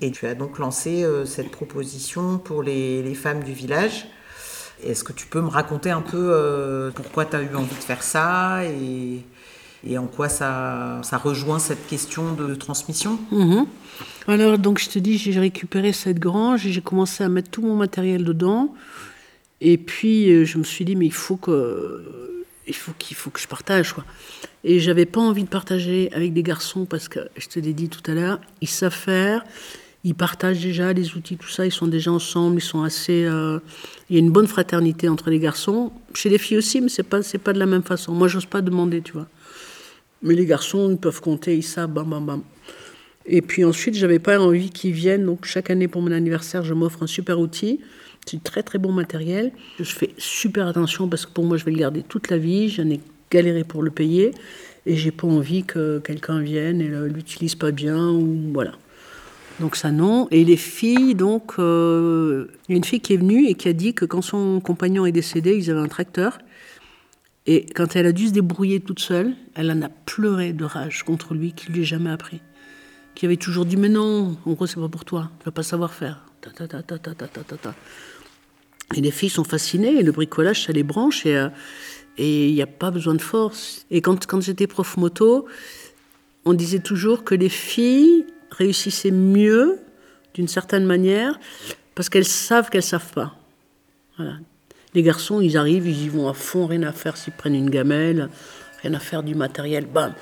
Et 0.00 0.10
tu 0.10 0.26
as 0.26 0.34
donc 0.34 0.58
lancé 0.58 1.06
cette 1.26 1.50
proposition 1.50 2.38
pour 2.38 2.62
les, 2.62 3.02
les 3.02 3.14
femmes 3.14 3.44
du 3.44 3.52
village. 3.52 4.08
Est-ce 4.82 5.04
que 5.04 5.12
tu 5.12 5.26
peux 5.26 5.42
me 5.42 5.48
raconter 5.48 5.90
un 5.90 6.00
peu 6.00 6.90
pourquoi 6.94 7.26
tu 7.26 7.36
as 7.36 7.42
eu 7.42 7.54
envie 7.54 7.76
de 7.76 7.82
faire 7.82 8.02
ça 8.02 8.64
et, 8.64 9.22
et 9.86 9.96
en 9.98 10.06
quoi 10.06 10.28
ça, 10.28 11.00
rejoint 11.24 11.58
cette 11.58 11.86
question 11.86 12.34
de 12.34 12.54
transmission 12.54 13.18
Mhm. 13.30 13.66
Alors, 14.28 14.58
donc, 14.58 14.78
je 14.78 14.88
te 14.88 14.98
dis, 14.98 15.18
j'ai 15.18 15.38
récupéré 15.38 15.92
cette 15.92 16.18
grange 16.18 16.66
et 16.66 16.72
j'ai 16.72 16.80
commencé 16.82 17.24
à 17.24 17.28
mettre 17.28 17.50
tout 17.50 17.62
mon 17.62 17.76
matériel 17.76 18.24
dedans. 18.24 18.74
Et 19.60 19.76
puis, 19.76 20.30
euh, 20.30 20.44
je 20.44 20.58
me 20.58 20.62
suis 20.64 20.84
dit, 20.84 20.96
mais 20.96 21.06
il 21.06 21.12
faut 21.12 21.36
que, 21.36 22.44
il 22.66 22.74
faut 22.74 22.92
qu'il 22.98 23.16
faut 23.16 23.30
que 23.30 23.40
je 23.40 23.48
partage, 23.48 23.92
quoi. 23.92 24.04
Et 24.64 24.78
j'avais 24.80 25.06
pas 25.06 25.20
envie 25.20 25.44
de 25.44 25.48
partager 25.48 26.10
avec 26.12 26.32
des 26.32 26.42
garçons 26.42 26.84
parce 26.84 27.08
que, 27.08 27.20
je 27.36 27.46
te 27.48 27.58
l'ai 27.58 27.72
dit 27.72 27.88
tout 27.88 28.08
à 28.10 28.14
l'heure, 28.14 28.40
ils 28.60 28.68
savent 28.68 28.94
faire, 28.94 29.42
ils 30.04 30.14
partagent 30.14 30.60
déjà 30.60 30.92
les 30.92 31.14
outils, 31.14 31.36
tout 31.36 31.48
ça, 31.48 31.66
ils 31.66 31.72
sont 31.72 31.86
déjà 31.86 32.10
ensemble, 32.12 32.58
ils 32.58 32.62
sont 32.64 32.82
assez. 32.82 33.24
euh, 33.24 33.58
il 34.08 34.16
y 34.16 34.18
a 34.18 34.20
une 34.20 34.30
bonne 34.30 34.46
fraternité 34.46 35.08
entre 35.08 35.28
les 35.30 35.38
garçons. 35.38 35.92
Chez 36.14 36.28
les 36.28 36.38
filles 36.38 36.58
aussi, 36.58 36.80
mais 36.80 36.88
c'est 36.88 37.02
pas, 37.02 37.22
c'est 37.22 37.38
pas 37.38 37.52
de 37.52 37.58
la 37.58 37.66
même 37.66 37.82
façon. 37.82 38.12
Moi, 38.12 38.28
j'ose 38.28 38.46
pas 38.46 38.60
demander, 38.62 39.02
tu 39.02 39.12
vois. 39.12 39.26
Mais 40.22 40.34
les 40.34 40.46
garçons, 40.46 40.90
ils 40.90 40.98
peuvent 40.98 41.20
compter, 41.20 41.56
ils 41.56 41.62
savent, 41.62 41.90
bam, 41.90 42.08
bam, 42.08 42.26
bam. 42.26 42.42
Et 43.26 43.42
puis 43.42 43.64
ensuite, 43.64 43.94
j'avais 43.94 44.18
pas 44.18 44.38
envie 44.38 44.70
qu'ils 44.70 44.92
viennent. 44.92 45.24
Donc 45.24 45.44
chaque 45.44 45.70
année 45.70 45.88
pour 45.88 46.02
mon 46.02 46.12
anniversaire, 46.12 46.62
je 46.62 46.74
m'offre 46.74 47.02
un 47.02 47.06
super 47.06 47.38
outil. 47.38 47.80
C'est 48.26 48.36
du 48.36 48.42
très 48.42 48.62
très 48.62 48.78
bon 48.78 48.92
matériel. 48.92 49.52
Je 49.78 49.84
fais 49.84 50.10
super 50.18 50.66
attention 50.66 51.08
parce 51.08 51.26
que 51.26 51.32
pour 51.32 51.44
moi, 51.44 51.56
je 51.56 51.64
vais 51.64 51.72
le 51.72 51.78
garder 51.78 52.02
toute 52.02 52.30
la 52.30 52.38
vie. 52.38 52.68
J'en 52.68 52.88
ai 52.90 53.00
galéré 53.30 53.64
pour 53.64 53.82
le 53.82 53.90
payer 53.90 54.32
et 54.86 54.96
j'ai 54.96 55.10
pas 55.10 55.26
envie 55.26 55.64
que 55.64 55.98
quelqu'un 56.00 56.40
vienne 56.40 56.80
et 56.80 56.88
l'utilise 56.88 57.54
pas 57.54 57.70
bien 57.70 58.10
ou 58.10 58.50
voilà. 58.52 58.72
Donc 59.60 59.76
ça 59.76 59.90
non. 59.90 60.26
Et 60.30 60.44
les 60.44 60.56
filles, 60.56 61.14
donc 61.14 61.52
euh, 61.58 62.46
il 62.68 62.72
y 62.72 62.74
a 62.74 62.76
une 62.78 62.84
fille 62.84 63.00
qui 63.00 63.14
est 63.14 63.18
venue 63.18 63.46
et 63.46 63.54
qui 63.54 63.68
a 63.68 63.72
dit 63.72 63.94
que 63.94 64.06
quand 64.06 64.22
son 64.22 64.60
compagnon 64.60 65.06
est 65.06 65.12
décédé, 65.12 65.56
ils 65.56 65.70
avaient 65.70 65.80
un 65.80 65.88
tracteur. 65.88 66.38
Et 67.46 67.66
quand 67.66 67.96
elle 67.96 68.06
a 68.06 68.12
dû 68.12 68.28
se 68.28 68.32
débrouiller 68.32 68.80
toute 68.80 69.00
seule, 69.00 69.34
elle 69.54 69.70
en 69.70 69.82
a 69.82 69.88
pleuré 69.88 70.52
de 70.52 70.64
rage 70.64 71.02
contre 71.02 71.34
lui 71.34 71.52
qui 71.52 71.72
lui 71.72 71.82
a 71.82 71.84
jamais 71.84 72.10
appris. 72.10 72.40
Qui 73.14 73.26
avait 73.26 73.36
toujours 73.36 73.64
dit 73.64 73.76
Mais 73.76 73.88
non, 73.88 74.36
en 74.44 74.52
gros, 74.52 74.66
c'est 74.66 74.80
pas 74.80 74.88
pour 74.88 75.04
toi, 75.04 75.30
tu 75.40 75.46
vas 75.46 75.50
pas 75.50 75.62
savoir 75.62 75.92
faire. 75.92 76.24
Et 78.96 79.00
les 79.00 79.10
filles 79.10 79.30
sont 79.30 79.44
fascinées, 79.44 79.98
et 79.98 80.02
le 80.02 80.12
bricolage, 80.12 80.64
ça 80.64 80.72
les 80.72 80.82
branche, 80.82 81.26
et 81.26 81.36
euh, 81.36 81.48
il 82.18 82.52
n'y 82.52 82.62
a 82.62 82.66
pas 82.66 82.90
besoin 82.90 83.14
de 83.14 83.22
force. 83.22 83.86
Et 83.90 84.00
quand, 84.00 84.40
j'étais 84.40 84.66
prof 84.66 84.96
moto, 84.96 85.46
on 86.44 86.54
disait 86.54 86.80
toujours 86.80 87.24
que 87.24 87.34
les 87.34 87.48
filles 87.48 88.26
réussissaient 88.50 89.10
mieux, 89.10 89.78
d'une 90.34 90.48
certaine 90.48 90.86
manière, 90.86 91.38
parce 91.94 92.08
qu'elles 92.08 92.24
savent 92.24 92.70
qu'elles 92.70 92.80
ne 92.80 92.86
savent 92.86 93.12
pas. 93.12 93.36
Voilà. 94.16 94.34
Les 94.94 95.02
garçons, 95.02 95.40
ils 95.40 95.56
arrivent, 95.56 95.88
ils 95.88 96.04
y 96.04 96.08
vont 96.08 96.28
à 96.28 96.34
fond, 96.34 96.66
rien 96.66 96.82
à 96.82 96.92
faire 96.92 97.16
s'ils 97.16 97.32
prennent 97.32 97.54
une 97.54 97.70
gamelle, 97.70 98.28
rien 98.82 98.94
à 98.94 98.98
faire 98.98 99.22
du 99.22 99.34
matériel, 99.34 99.86
bam. 99.86 100.12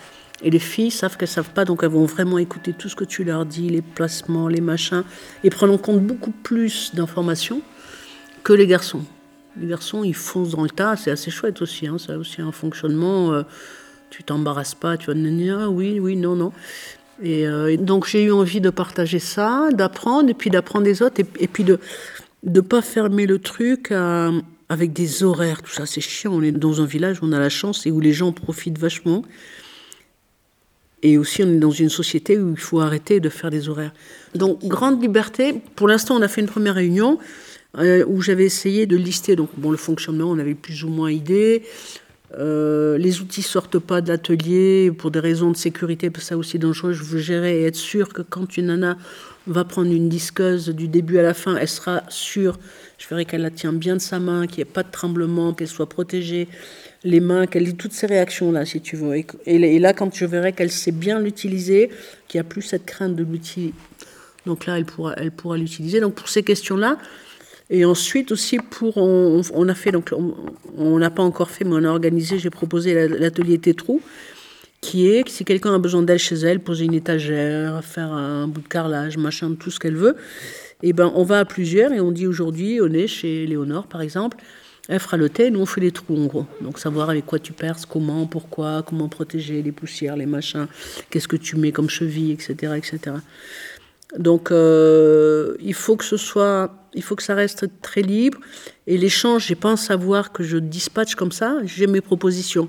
Et 0.43 0.51
les 0.51 0.59
filles 0.59 0.91
savent 0.91 1.17
qu'elles 1.17 1.27
savent 1.27 1.51
pas, 1.51 1.65
donc 1.65 1.83
elles 1.83 1.89
vont 1.89 2.05
vraiment 2.05 2.39
écouter 2.39 2.73
tout 2.73 2.89
ce 2.89 2.95
que 2.95 3.05
tu 3.05 3.25
leur 3.25 3.45
dis, 3.45 3.69
les 3.69 3.83
placements, 3.83 4.47
les 4.47 4.61
machins, 4.61 5.03
et 5.43 5.51
prendre 5.51 5.73
en 5.73 5.79
compte 5.79 6.01
beaucoup 6.01 6.31
plus 6.31 6.95
d'informations 6.95 7.61
que 8.45 8.53
les 8.53 8.67
garçons. 8.67 9.05
Les 9.59 9.67
garçons, 9.67 10.05
ils 10.05 10.15
foncent 10.15 10.51
dans 10.51 10.63
le 10.63 10.71
tas, 10.71 10.97
c'est 10.97 11.11
assez 11.11 11.31
chouette 11.31 11.61
aussi, 11.61 11.89
hein, 11.89 11.99
ça 11.99 12.13
a 12.13 12.17
aussi 12.17 12.41
un 12.41 12.53
fonctionnement. 12.53 13.33
Euh, 13.33 13.43
tu 14.11 14.23
t'embarrasses 14.23 14.75
pas, 14.75 14.97
tu 14.97 15.09
vas 15.09 15.15
dire 15.15 15.59
ah, 15.61 15.69
oui, 15.69 15.99
oui, 15.99 16.17
non, 16.17 16.37
non. 16.37 16.53
Euh, 17.25 17.67
et, 17.67 17.77
donc 17.77 18.07
j'ai 18.07 18.25
eu 18.25 18.33
envie 18.33 18.61
de 18.61 18.71
partager 18.71 19.19
ça, 19.19 19.69
d'apprendre, 19.73 20.31
et 20.31 20.35
puis 20.35 20.51
d'apprendre 20.51 20.85
des 20.85 21.03
autres, 21.03 21.21
et, 21.21 21.49
puis 21.49 21.65
de 21.65 21.81
ne 22.45 22.61
pas 22.61 22.81
fermer 22.81 23.27
le 23.27 23.41
truc 23.41 23.93
avec 24.69 24.93
des 24.93 25.23
horaires, 25.23 25.63
tout 25.63 25.73
ça, 25.73 25.87
c'est 25.87 26.01
chiant. 26.01 26.33
On 26.33 26.43
est 26.43 26.53
dans 26.53 26.81
un 26.81 26.85
village 26.85 27.19
on 27.23 27.33
a 27.33 27.39
la 27.39 27.49
chance 27.49 27.87
et 27.87 27.91
où 27.91 28.01
les 28.01 28.13
gens 28.13 28.33
profitent 28.33 28.79
vachement. 28.79 29.25
Et 31.03 31.17
aussi, 31.17 31.43
on 31.43 31.49
est 31.49 31.59
dans 31.59 31.71
une 31.71 31.89
société 31.89 32.39
où 32.39 32.51
il 32.51 32.61
faut 32.61 32.81
arrêter 32.81 33.21
de 33.21 33.29
faire 33.29 33.51
des 33.51 33.69
horaires. 33.69 33.93
Donc, 34.35 34.65
grande 34.65 35.01
liberté. 35.01 35.55
Pour 35.77 35.89
l'instant, 35.89 36.17
on 36.17 36.23
a 36.23 36.29
fait 36.29 36.41
une 36.41 36.49
première 36.49 36.75
réunion 36.75 37.19
euh, 37.77 38.05
où 38.07 38.21
j'avais 38.21 38.45
essayé 38.45 38.87
de 38.87 38.97
lister 38.97 39.37
donc, 39.37 39.51
bon, 39.57 39.71
le 39.71 39.77
fonctionnement, 39.77 40.29
on 40.29 40.39
avait 40.39 40.55
plus 40.55 40.83
ou 40.85 40.89
moins 40.89 41.11
idée. 41.11 41.63
Euh, 42.37 42.99
les 42.99 43.21
outils 43.21 43.43
sortent 43.43 43.79
pas 43.79 44.01
de 44.03 44.09
l'atelier 44.09 44.93
pour 44.97 45.11
des 45.11 45.21
raisons 45.21 45.51
de 45.51 45.57
sécurité, 45.57 46.11
parce 46.11 46.25
que 46.25 46.29
ça 46.29 46.37
aussi 46.37 46.59
dangereux. 46.59 46.93
Je 46.93 47.03
veux 47.03 47.19
gérer 47.19 47.63
et 47.63 47.65
être 47.65 47.77
sûr 47.77 48.13
que 48.13 48.23
quand 48.23 48.57
une 48.57 48.67
nana 48.67 48.99
va 49.47 49.65
prendre 49.65 49.91
une 49.91 50.11
disqueuse 50.11 50.69
du 50.69 50.89
début 50.89 51.19
à 51.19 51.23
la 51.23 51.33
fin, 51.33 51.57
elle 51.57 51.69
sera 51.69 52.03
sûre. 52.09 52.59
Je 52.99 53.09
verrai 53.09 53.25
qu'elle 53.25 53.41
la 53.41 53.51
tient 53.51 53.73
bien 53.73 53.97
de 53.97 54.01
sa 54.01 54.19
main, 54.19 54.47
qu'il 54.47 54.59
n'y 54.59 54.63
ait 54.69 54.73
pas 54.73 54.83
de 54.83 54.91
tremblement, 54.91 55.55
qu'elle 55.55 55.69
soit 55.69 55.89
protégée, 55.89 56.49
les 57.03 57.21
mains, 57.21 57.47
qu'elle 57.47 57.67
ait 57.67 57.73
toutes 57.73 57.93
ces 57.93 58.07
réactions 58.07 58.53
là, 58.53 58.67
si 58.67 58.81
tu 58.83 58.97
veux. 58.97 59.25
Et, 59.47 59.79
là, 59.79 59.95
quand 59.95 60.15
je 60.15 60.27
verrai 60.27 60.53
qu'elle 60.53 60.71
sait 60.71 60.93
bien 60.93 61.21
l'utiliser, 61.21 61.91
qu'il 62.27 62.39
n'y 62.39 62.47
a 62.47 62.49
plus 62.49 62.63
cette 62.63 62.85
crainte 62.85 63.17
de 63.17 63.25
l'outil, 63.25 63.73
donc 64.45 64.67
là, 64.67 64.79
elle 64.79 65.31
pourra 65.31 65.57
l'utiliser. 65.57 66.01
Donc 66.01 66.15
pour 66.15 66.29
ces 66.29 66.43
questions-là, 66.43 66.99
et 67.71 67.85
ensuite 67.85 68.33
aussi 68.33 68.59
pour, 68.59 68.97
on, 68.97 69.69
a 69.69 69.75
fait, 69.75 69.93
donc 69.93 70.15
on 70.77 70.99
n'a 70.99 71.11
pas 71.11 71.23
encore 71.23 71.51
fait, 71.51 71.65
mais 71.65 71.75
on 71.75 71.85
a 71.85 71.91
organisé, 71.91 72.39
j'ai 72.39 72.51
proposé 72.51 73.09
l'atelier 73.09 73.59
Tétrou, 73.59 74.01
qui 74.81 75.09
est, 75.09 75.29
si 75.29 75.45
quelqu'un 75.45 75.75
a 75.75 75.79
besoin 75.79 76.03
d'elle 76.03 76.19
chez 76.19 76.37
elle, 76.37 76.61
poser 76.61 76.85
une 76.85 76.95
étagère, 76.95 77.85
faire 77.85 78.13
un 78.13 78.47
bout 78.49 78.63
de 78.63 78.69
carrelage, 78.69 79.19
machin, 79.19 79.55
tout 79.59 79.71
ce 79.71 79.79
qu'elle 79.79 79.97
veut, 79.97 80.17
et 80.83 80.91
eh 80.91 80.93
ben 80.93 81.13
on 81.17 81.25
va 81.25 81.41
à 81.41 81.45
plusieurs 81.45 81.93
et 81.93 82.01
on 82.01 82.13
dit 82.13 82.27
aujourd'hui, 82.27 82.79
on 82.81 82.93
est 82.93 83.09
chez 83.09 83.47
Léonore 83.47 83.89
par 83.89 84.01
exemple, 84.01 84.37
elle 84.89 85.01
fera 85.01 85.17
le 85.17 85.29
thé, 85.29 85.51
nous 85.51 85.61
on 85.61 85.67
fait 85.67 85.81
les 85.81 85.91
trous 85.91 86.17
en 86.17 86.27
gros. 86.27 86.47
Donc 86.61 86.79
savoir 86.79 87.11
avec 87.11 87.27
quoi 87.27 87.39
tu 87.41 87.53
perces, 87.53 87.85
comment, 87.85 88.27
pourquoi, 88.27 88.83
comment 88.87 89.09
protéger 89.09 89.61
les 89.61 89.73
poussières, 89.73 90.17
les 90.17 90.25
machins, 90.25 90.67
qu'est-ce 91.11 91.29
que 91.29 91.37
tu 91.37 91.57
mets 91.57 91.73
comme 91.73 91.91
cheville, 91.91 92.31
etc. 92.31 92.75
etc. 92.77 93.17
Donc 94.17 94.50
euh, 94.50 95.57
il 95.61 95.75
faut 95.75 95.97
que 95.97 96.05
ce 96.05 96.17
soit, 96.17 96.73
il 96.95 97.03
faut 97.03 97.17
que 97.17 97.23
ça 97.23 97.35
reste 97.35 97.67
très 97.83 98.03
libre. 98.03 98.38
Et 98.87 98.97
l'échange, 98.97 99.47
j'ai 99.47 99.55
pas 99.55 99.73
à 99.73 99.77
savoir 99.77 100.33
que 100.33 100.43
je 100.43 100.57
dispatche 100.57 101.15
comme 101.15 101.33
ça. 101.33 101.59
J'ai 101.65 101.87
mes 101.87 102.00
propositions, 102.00 102.69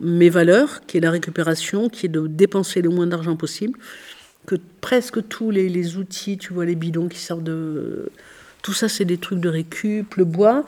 mes 0.00 0.30
valeurs, 0.30 0.82
qui 0.86 0.98
est 0.98 1.00
la 1.00 1.10
récupération, 1.10 1.88
qui 1.88 2.06
est 2.06 2.10
de 2.10 2.26
dépenser 2.26 2.80
le 2.80 2.90
moins 2.90 3.06
d'argent 3.06 3.36
possible. 3.36 3.78
Que 4.46 4.56
presque 4.80 5.26
tous 5.28 5.50
les, 5.50 5.96
outils, 5.96 6.36
tu 6.36 6.52
vois, 6.52 6.64
les 6.64 6.74
bidons 6.74 7.08
qui 7.08 7.18
servent 7.18 7.44
de, 7.44 8.10
tout 8.62 8.72
ça, 8.72 8.88
c'est 8.88 9.04
des 9.04 9.18
trucs 9.18 9.40
de 9.40 9.48
récup, 9.48 10.14
le 10.14 10.24
bois 10.24 10.64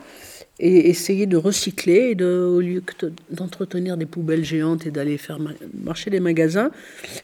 et 0.61 0.89
essayer 0.89 1.27
de 1.27 1.37
recycler 1.37 2.15
au 2.23 2.61
lieu 2.61 2.83
d'entretenir 3.31 3.97
des 3.97 4.07
poubelles 4.07 4.45
géantes 4.45 4.87
et 4.87 4.91
d'aller 4.93 5.19
faire 5.19 5.39
marcher 5.83 6.11
les 6.11 6.21
magasins. 6.21 6.71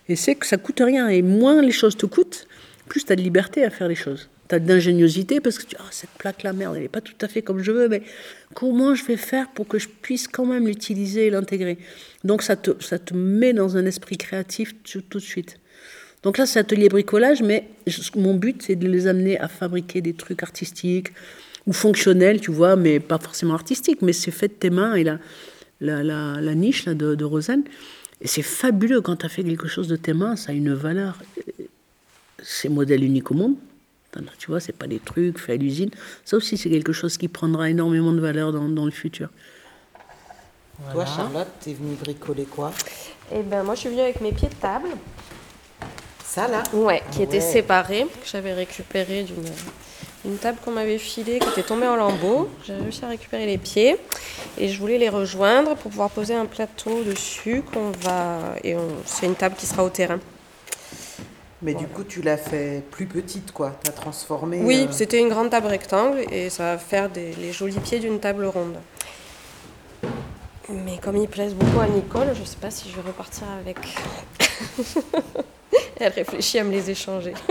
Et 0.09 0.17
c'est 0.17 0.35
que 0.35 0.47
ça 0.47 0.57
coûte 0.57 0.81
rien. 0.85 1.09
Et 1.09 1.23
moins 1.23 1.63
les 1.63 1.71
choses 1.71 1.97
te 1.97 2.07
coûtent, 2.07 2.49
plus 2.91 3.05
tu 3.05 3.13
as 3.13 3.17
de 3.17 3.23
liberté 3.23 3.65
à 3.65 3.71
faire 3.71 3.89
les 3.89 3.95
choses. 3.95 4.29
Tu 4.49 4.55
as 4.57 4.59
d'ingéniosité 4.59 5.41
parce 5.41 5.59
que 5.59 5.63
tu 5.63 5.71
dis, 5.71 5.77
oh, 5.81 5.89
cette 5.93 6.11
plaque-là, 6.19 6.53
merde, 6.53 6.75
elle 6.75 6.83
n'est 6.83 6.89
pas 6.89 7.01
tout 7.01 7.15
à 7.21 7.29
fait 7.29 7.41
comme 7.41 7.63
je 7.63 7.71
veux, 7.71 7.89
mais 7.89 8.03
comment 8.53 8.97
je 8.97 9.05
vais 9.05 9.17
faire 9.17 9.49
pour 9.53 9.69
que 9.69 9.79
je 9.79 9.89
puisse 9.89 10.27
quand 10.27 10.45
même 10.45 10.67
l'utiliser 10.67 11.29
et 11.29 11.31
l'intégrer? 11.31 11.79
Donc 12.25 12.43
ça 12.43 12.57
te, 12.57 12.73
ça 12.83 12.99
te 12.99 13.15
met 13.15 13.53
dans 13.53 13.77
un 13.77 13.87
esprit 13.87 14.17
créatif 14.17 14.75
tout 14.83 15.03
de 15.09 15.19
suite. 15.21 15.61
Donc 16.25 16.37
là, 16.37 16.47
c'est 16.47 16.59
atelier 16.59 16.89
bricolage, 16.89 17.43
mais 17.43 17.69
mon 18.17 18.35
but, 18.35 18.61
c'est 18.61 18.75
de 18.75 18.89
les 18.89 19.07
amener 19.07 19.39
à 19.39 19.47
fabriquer 19.47 20.01
des 20.01 20.13
trucs 20.13 20.43
artistiques 20.43 21.13
ou 21.69 21.73
fonctionnels, 21.73 22.41
tu 22.41 22.51
vois, 22.51 22.75
mais 22.75 22.99
pas 22.99 23.19
forcément 23.19 23.55
artistiques, 23.55 24.03
mais 24.03 24.13
c'est 24.13 24.33
fait 24.33 24.49
de 24.49 24.53
tes 24.55 24.71
mains 24.71 24.97
et 24.97 25.05
la, 25.05 25.21
la, 25.81 26.03
la, 26.03 26.55
niche 26.57 26.87
là, 26.87 26.95
de, 26.95 27.15
de 27.15 27.25
Rosanne. 27.25 27.63
Et 28.21 28.27
c'est 28.27 28.43
fabuleux 28.43 29.01
quand 29.01 29.17
tu 29.17 29.27
as 29.27 29.29
fait 29.29 29.45
quelque 29.45 29.69
chose 29.69 29.87
de 29.87 29.97
tes 29.97 30.13
mains, 30.13 30.35
ça 30.35 30.51
a 30.51 30.55
une 30.55 30.75
valeur 30.75 31.23
c'est 32.43 32.69
modèle 32.69 33.05
unique 33.05 33.31
au 33.31 33.35
monde. 33.35 33.55
Tu 34.39 34.51
vois, 34.51 34.59
c'est 34.59 34.73
pas 34.73 34.87
des 34.87 34.99
trucs 34.99 35.39
faits 35.39 35.61
à 35.61 35.63
l'usine. 35.63 35.91
Ça 36.25 36.37
aussi, 36.37 36.57
c'est 36.57 36.69
quelque 36.69 36.93
chose 36.93 37.17
qui 37.17 37.29
prendra 37.29 37.71
énormément 37.71 38.13
de 38.13 38.21
valeur 38.21 38.53
dans, 38.53 38.69
dans 38.69 38.85
le 38.85 38.91
futur. 38.91 39.29
Toi, 40.93 41.07
Charlotte, 41.07 41.49
t'es 41.61 41.75
venue 41.75 41.95
bricoler 41.95 42.45
quoi? 42.45 42.73
Eh 43.33 43.43
ben, 43.43 43.63
moi, 43.63 43.75
je 43.75 43.81
suis 43.81 43.89
venue 43.91 44.01
avec 44.01 44.21
mes 44.21 44.33
pieds 44.33 44.49
de 44.49 44.55
table. 44.55 44.89
Ça, 46.25 46.49
là? 46.49 46.63
Ouais, 46.73 47.03
qui 47.13 47.23
étaient 47.23 47.41
séparés, 47.41 48.05
que 48.05 48.27
j'avais 48.27 48.55
récupéré 48.55 49.23
d'une 49.25 49.45
une 50.25 50.37
table 50.37 50.59
qu'on 50.63 50.73
m'avait 50.73 50.99
filée, 50.99 51.39
qui 51.39 51.49
était 51.49 51.63
tombée 51.63 51.87
en 51.87 51.97
lambeaux. 51.97 52.51
J'ai 52.67 52.75
réussi 52.75 53.05
à 53.05 53.09
récupérer 53.09 53.47
les 53.47 53.59
pieds 53.59 53.97
et 54.59 54.69
je 54.69 54.79
voulais 54.79 54.99
les 54.99 55.09
rejoindre 55.09 55.77
pour 55.77 55.91
pouvoir 55.91 56.11
poser 56.11 56.35
un 56.35 56.47
plateau 56.47 57.03
dessus 57.05 57.63
qu'on 57.73 57.91
va 58.03 58.55
et 58.63 58.77
c'est 59.07 59.27
une 59.27 59.35
table 59.35 59.55
qui 59.57 59.67
sera 59.67 59.85
au 59.85 59.89
terrain. 59.89 60.21
Mais 61.63 61.75
du 61.75 61.87
coup, 61.87 62.05
tu 62.05 62.23
l'as 62.23 62.39
fait 62.39 62.83
plus 62.91 63.07
petite, 63.07 63.53
quoi. 63.53 63.79
Tu 63.85 63.91
as 63.91 63.93
transformé. 63.93 64.63
Oui, 64.63 64.87
euh, 64.89 64.93
c'était 64.93 65.21
une 65.21 65.29
grande 65.29 65.51
table 65.51 65.67
rectangle 65.67 66.21
et 66.33 66.49
ça 66.49 66.73
va 66.73 66.79
faire 66.79 67.11
des, 67.11 67.35
les 67.35 67.53
jolis 67.53 67.79
pieds 67.81 67.99
d'une 67.99 68.19
table 68.19 68.47
ronde. 68.47 68.77
Mais 70.71 70.99
comme 71.03 71.17
ils 71.17 71.29
plaisent 71.29 71.55
beaucoup 71.55 71.81
à 71.81 71.89
Nicole, 71.89 72.29
je 72.35 72.41
ne 72.41 72.47
sais 72.47 72.57
pas 72.61 72.71
si 72.71 72.89
je 72.89 72.97
vais 72.97 73.03
repartir 73.03 73.47
avec. 73.61 73.77
Elle 76.01 76.13
réfléchit 76.13 76.59
à 76.59 76.65
me 76.65 76.71
les 76.71 76.91
échanger. 76.91 77.35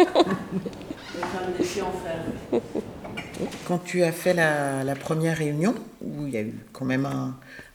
Quand 3.67 3.77
tu 3.77 4.03
as 4.03 4.11
fait 4.11 4.33
la, 4.33 4.95
première 4.95 5.37
réunion, 5.37 5.75
où 6.01 6.25
il 6.25 6.33
y 6.33 6.37
a 6.37 6.41
eu 6.41 6.55
quand 6.73 6.85
même 6.85 7.07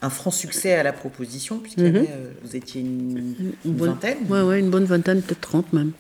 un, 0.01 0.11
franc 0.11 0.31
succès 0.31 0.75
à 0.75 0.83
la 0.83 0.93
proposition, 0.93 1.59
puisque 1.59 1.79
mhm. 1.79 1.97
euh, 1.97 2.33
vous 2.43 2.57
étiez 2.57 2.81
une, 2.83 3.55
vingtaine. 3.65 4.19
Oui, 4.29 4.41
ouais, 4.41 4.61
une 4.61 4.71
bonne 4.71 4.85
vingtaine, 4.85 5.23
peut-être 5.23 5.41
trente 5.41 5.73
même. 5.73 5.93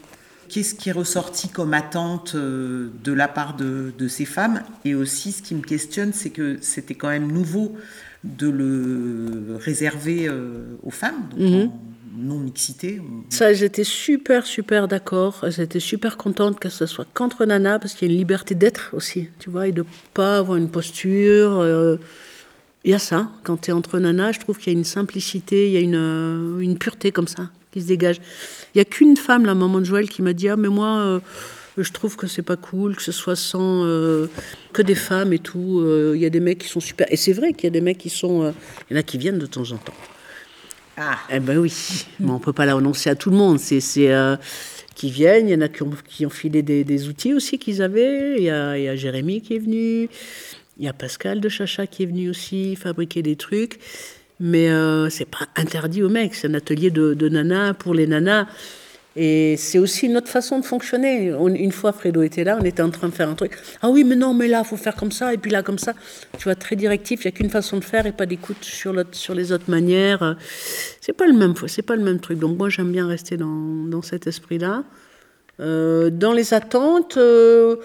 Qu'est-ce 0.48 0.74
qui 0.74 0.88
est 0.88 0.92
ressorti 0.92 1.48
comme 1.48 1.74
attente 1.74 2.34
euh, 2.34 2.90
de 3.02 3.12
la 3.12 3.28
part 3.28 3.56
de, 3.56 3.92
ces 4.08 4.24
femmes? 4.24 4.62
Et 4.84 4.94
aussi, 4.94 5.32
ce 5.32 5.42
qui 5.42 5.54
me 5.54 5.62
questionne, 5.62 6.12
c'est 6.12 6.30
que 6.30 6.58
c'était 6.60 6.94
quand 6.94 7.08
même 7.08 7.30
nouveau 7.30 7.76
de 8.22 8.48
le 8.48 9.56
réserver 9.56 10.26
euh, 10.28 10.76
aux 10.82 10.90
femmes, 10.90 11.28
donc 11.30 11.40
mhm. 11.40 11.70
non-mixité. 12.16 13.02
Ça, 13.28 13.52
j'étais 13.52 13.84
super, 13.84 14.46
super 14.46 14.88
d'accord. 14.88 15.44
J'étais 15.48 15.80
super 15.80 16.16
contente 16.16 16.58
que 16.58 16.70
ce 16.70 16.86
soit 16.86 17.06
qu'entre 17.12 17.44
nanas, 17.44 17.78
parce 17.78 17.94
qu'il 17.94 18.08
y 18.08 18.10
a 18.10 18.12
une 18.12 18.18
liberté 18.18 18.54
d'être 18.54 18.90
aussi, 18.92 19.28
tu 19.38 19.50
vois, 19.50 19.68
et 19.68 19.72
de 19.72 19.84
pas 20.14 20.38
avoir 20.38 20.56
une 20.56 20.70
posture. 20.70 21.58
Euh, 21.58 21.96
il 22.84 22.90
y 22.90 22.94
a 22.94 22.98
ça, 22.98 23.30
quand 23.42 23.62
tu 23.62 23.70
es 23.70 23.72
entre 23.72 23.98
nanas, 23.98 24.32
je 24.32 24.40
trouve 24.40 24.58
qu'il 24.58 24.72
y 24.72 24.76
a 24.76 24.78
une 24.78 24.84
simplicité, 24.84 25.68
il 25.68 25.72
y 25.72 25.76
a 25.76 25.80
une, 25.80 26.58
une 26.60 26.78
pureté 26.78 27.12
comme 27.12 27.28
ça 27.28 27.50
qui 27.74 27.82
se 27.82 27.88
dégage. 27.88 28.16
Il 28.74 28.78
n'y 28.78 28.80
a 28.80 28.84
qu'une 28.84 29.16
femme, 29.16 29.44
la 29.44 29.54
maman 29.54 29.80
de 29.80 29.84
Joël, 29.84 30.08
qui 30.08 30.22
m'a 30.22 30.32
dit 30.32 30.48
Ah, 30.48 30.56
mais 30.56 30.68
moi, 30.68 30.98
euh, 30.98 31.20
je 31.76 31.90
trouve 31.92 32.16
que 32.16 32.26
c'est 32.26 32.42
pas 32.42 32.56
cool 32.56 32.96
que 32.96 33.02
ce 33.02 33.12
soit 33.12 33.36
sans. 33.36 33.84
Euh, 33.84 34.30
que 34.72 34.82
des 34.82 34.94
femmes 34.94 35.32
et 35.32 35.40
tout. 35.40 35.80
Euh, 35.80 36.12
il 36.14 36.22
y 36.22 36.26
a 36.26 36.30
des 36.30 36.40
mecs 36.40 36.58
qui 36.58 36.68
sont 36.68 36.80
super. 36.80 37.06
Et 37.10 37.16
c'est 37.16 37.32
vrai 37.32 37.52
qu'il 37.52 37.64
y 37.64 37.66
a 37.66 37.70
des 37.70 37.80
mecs 37.80 37.98
qui 37.98 38.10
sont. 38.10 38.54
Il 38.88 38.94
y 38.94 38.96
en 38.96 39.00
a 39.00 39.02
qui 39.02 39.18
viennent 39.18 39.38
de 39.38 39.46
temps 39.46 39.70
en 39.72 39.76
temps. 39.76 39.94
Ah 40.96 41.18
Eh 41.30 41.40
ben 41.40 41.58
oui. 41.58 42.06
Mais 42.20 42.30
on 42.30 42.38
peut 42.38 42.52
pas 42.52 42.64
l'annoncer 42.64 43.10
à 43.10 43.16
tout 43.16 43.30
le 43.30 43.36
monde. 43.36 43.58
C'est. 43.58 43.80
qui 44.94 45.10
viennent, 45.10 45.48
il 45.48 45.52
y 45.52 45.56
en 45.56 45.60
a 45.60 45.68
qui 45.68 45.82
ont, 45.82 45.90
qui 46.08 46.24
ont 46.24 46.30
filé 46.30 46.62
des, 46.62 47.08
outils 47.08 47.34
aussi 47.34 47.58
qu'ils 47.58 47.82
avaient. 47.82 48.36
Il 48.38 48.44
y, 48.44 48.50
a, 48.50 48.78
il 48.78 48.84
y 48.84 48.88
a 48.88 48.94
Jérémy 48.94 49.40
qui 49.40 49.56
est 49.56 49.58
venu, 49.58 50.08
il 50.78 50.84
y 50.84 50.88
a 50.88 50.92
Pascal 50.92 51.40
de 51.40 51.48
Chacha 51.48 51.88
qui 51.88 52.04
est 52.04 52.06
venu 52.06 52.30
aussi 52.30 52.76
fabriquer 52.76 53.22
des 53.22 53.34
trucs. 53.34 53.80
Mais 54.40 54.68
euh, 54.68 55.08
c'est 55.10 55.28
pas 55.28 55.46
interdit 55.56 56.02
aux 56.02 56.08
mecs. 56.08 56.34
C'est 56.34 56.48
un 56.48 56.54
atelier 56.54 56.90
de, 56.90 57.14
de 57.14 57.28
nanas 57.28 57.74
pour 57.74 57.94
les 57.94 58.06
nanas. 58.06 58.46
Et 59.16 59.56
c'est 59.56 59.78
aussi 59.78 60.06
une 60.06 60.16
autre 60.16 60.28
façon 60.28 60.58
de 60.58 60.64
fonctionner. 60.64 61.26
une 61.28 61.70
fois, 61.70 61.92
Fredo 61.92 62.22
était 62.22 62.42
là, 62.42 62.58
on 62.60 62.64
était 62.64 62.82
en 62.82 62.90
train 62.90 63.08
de 63.08 63.14
faire 63.14 63.28
un 63.28 63.34
truc. 63.34 63.56
Ah 63.80 63.88
oui, 63.88 64.02
mais 64.02 64.16
non, 64.16 64.34
mais 64.34 64.48
là, 64.48 64.64
faut 64.64 64.76
faire 64.76 64.96
comme 64.96 65.12
ça, 65.12 65.32
et 65.32 65.38
puis 65.38 65.52
là, 65.52 65.62
comme 65.62 65.78
ça. 65.78 65.94
Tu 66.36 66.44
vois, 66.44 66.56
très 66.56 66.74
directif, 66.74 67.24
il 67.24 67.28
n'y 67.28 67.34
a 67.34 67.36
qu'une 67.36 67.50
façon 67.50 67.78
de 67.78 67.84
faire 67.84 68.06
et 68.06 68.12
pas 68.12 68.26
d'écoute 68.26 68.62
sur, 68.62 68.92
les 68.92 69.52
autres 69.52 69.70
manières. 69.70 70.36
C'est 71.00 71.12
pas 71.12 71.26
le 71.26 71.32
même, 71.32 71.54
c'est 71.68 71.82
pas 71.82 71.94
le 71.94 72.02
même 72.02 72.18
truc. 72.18 72.40
Donc 72.40 72.58
moi, 72.58 72.68
j'aime 72.68 72.90
bien 72.90 73.06
rester 73.06 73.36
dans, 73.36 74.02
cet 74.02 74.26
esprit-là. 74.26 74.82
Euh, 75.60 76.10
dans 76.10 76.32
les 76.32 76.52
attentes, 76.52 77.16
euh, 77.16 77.76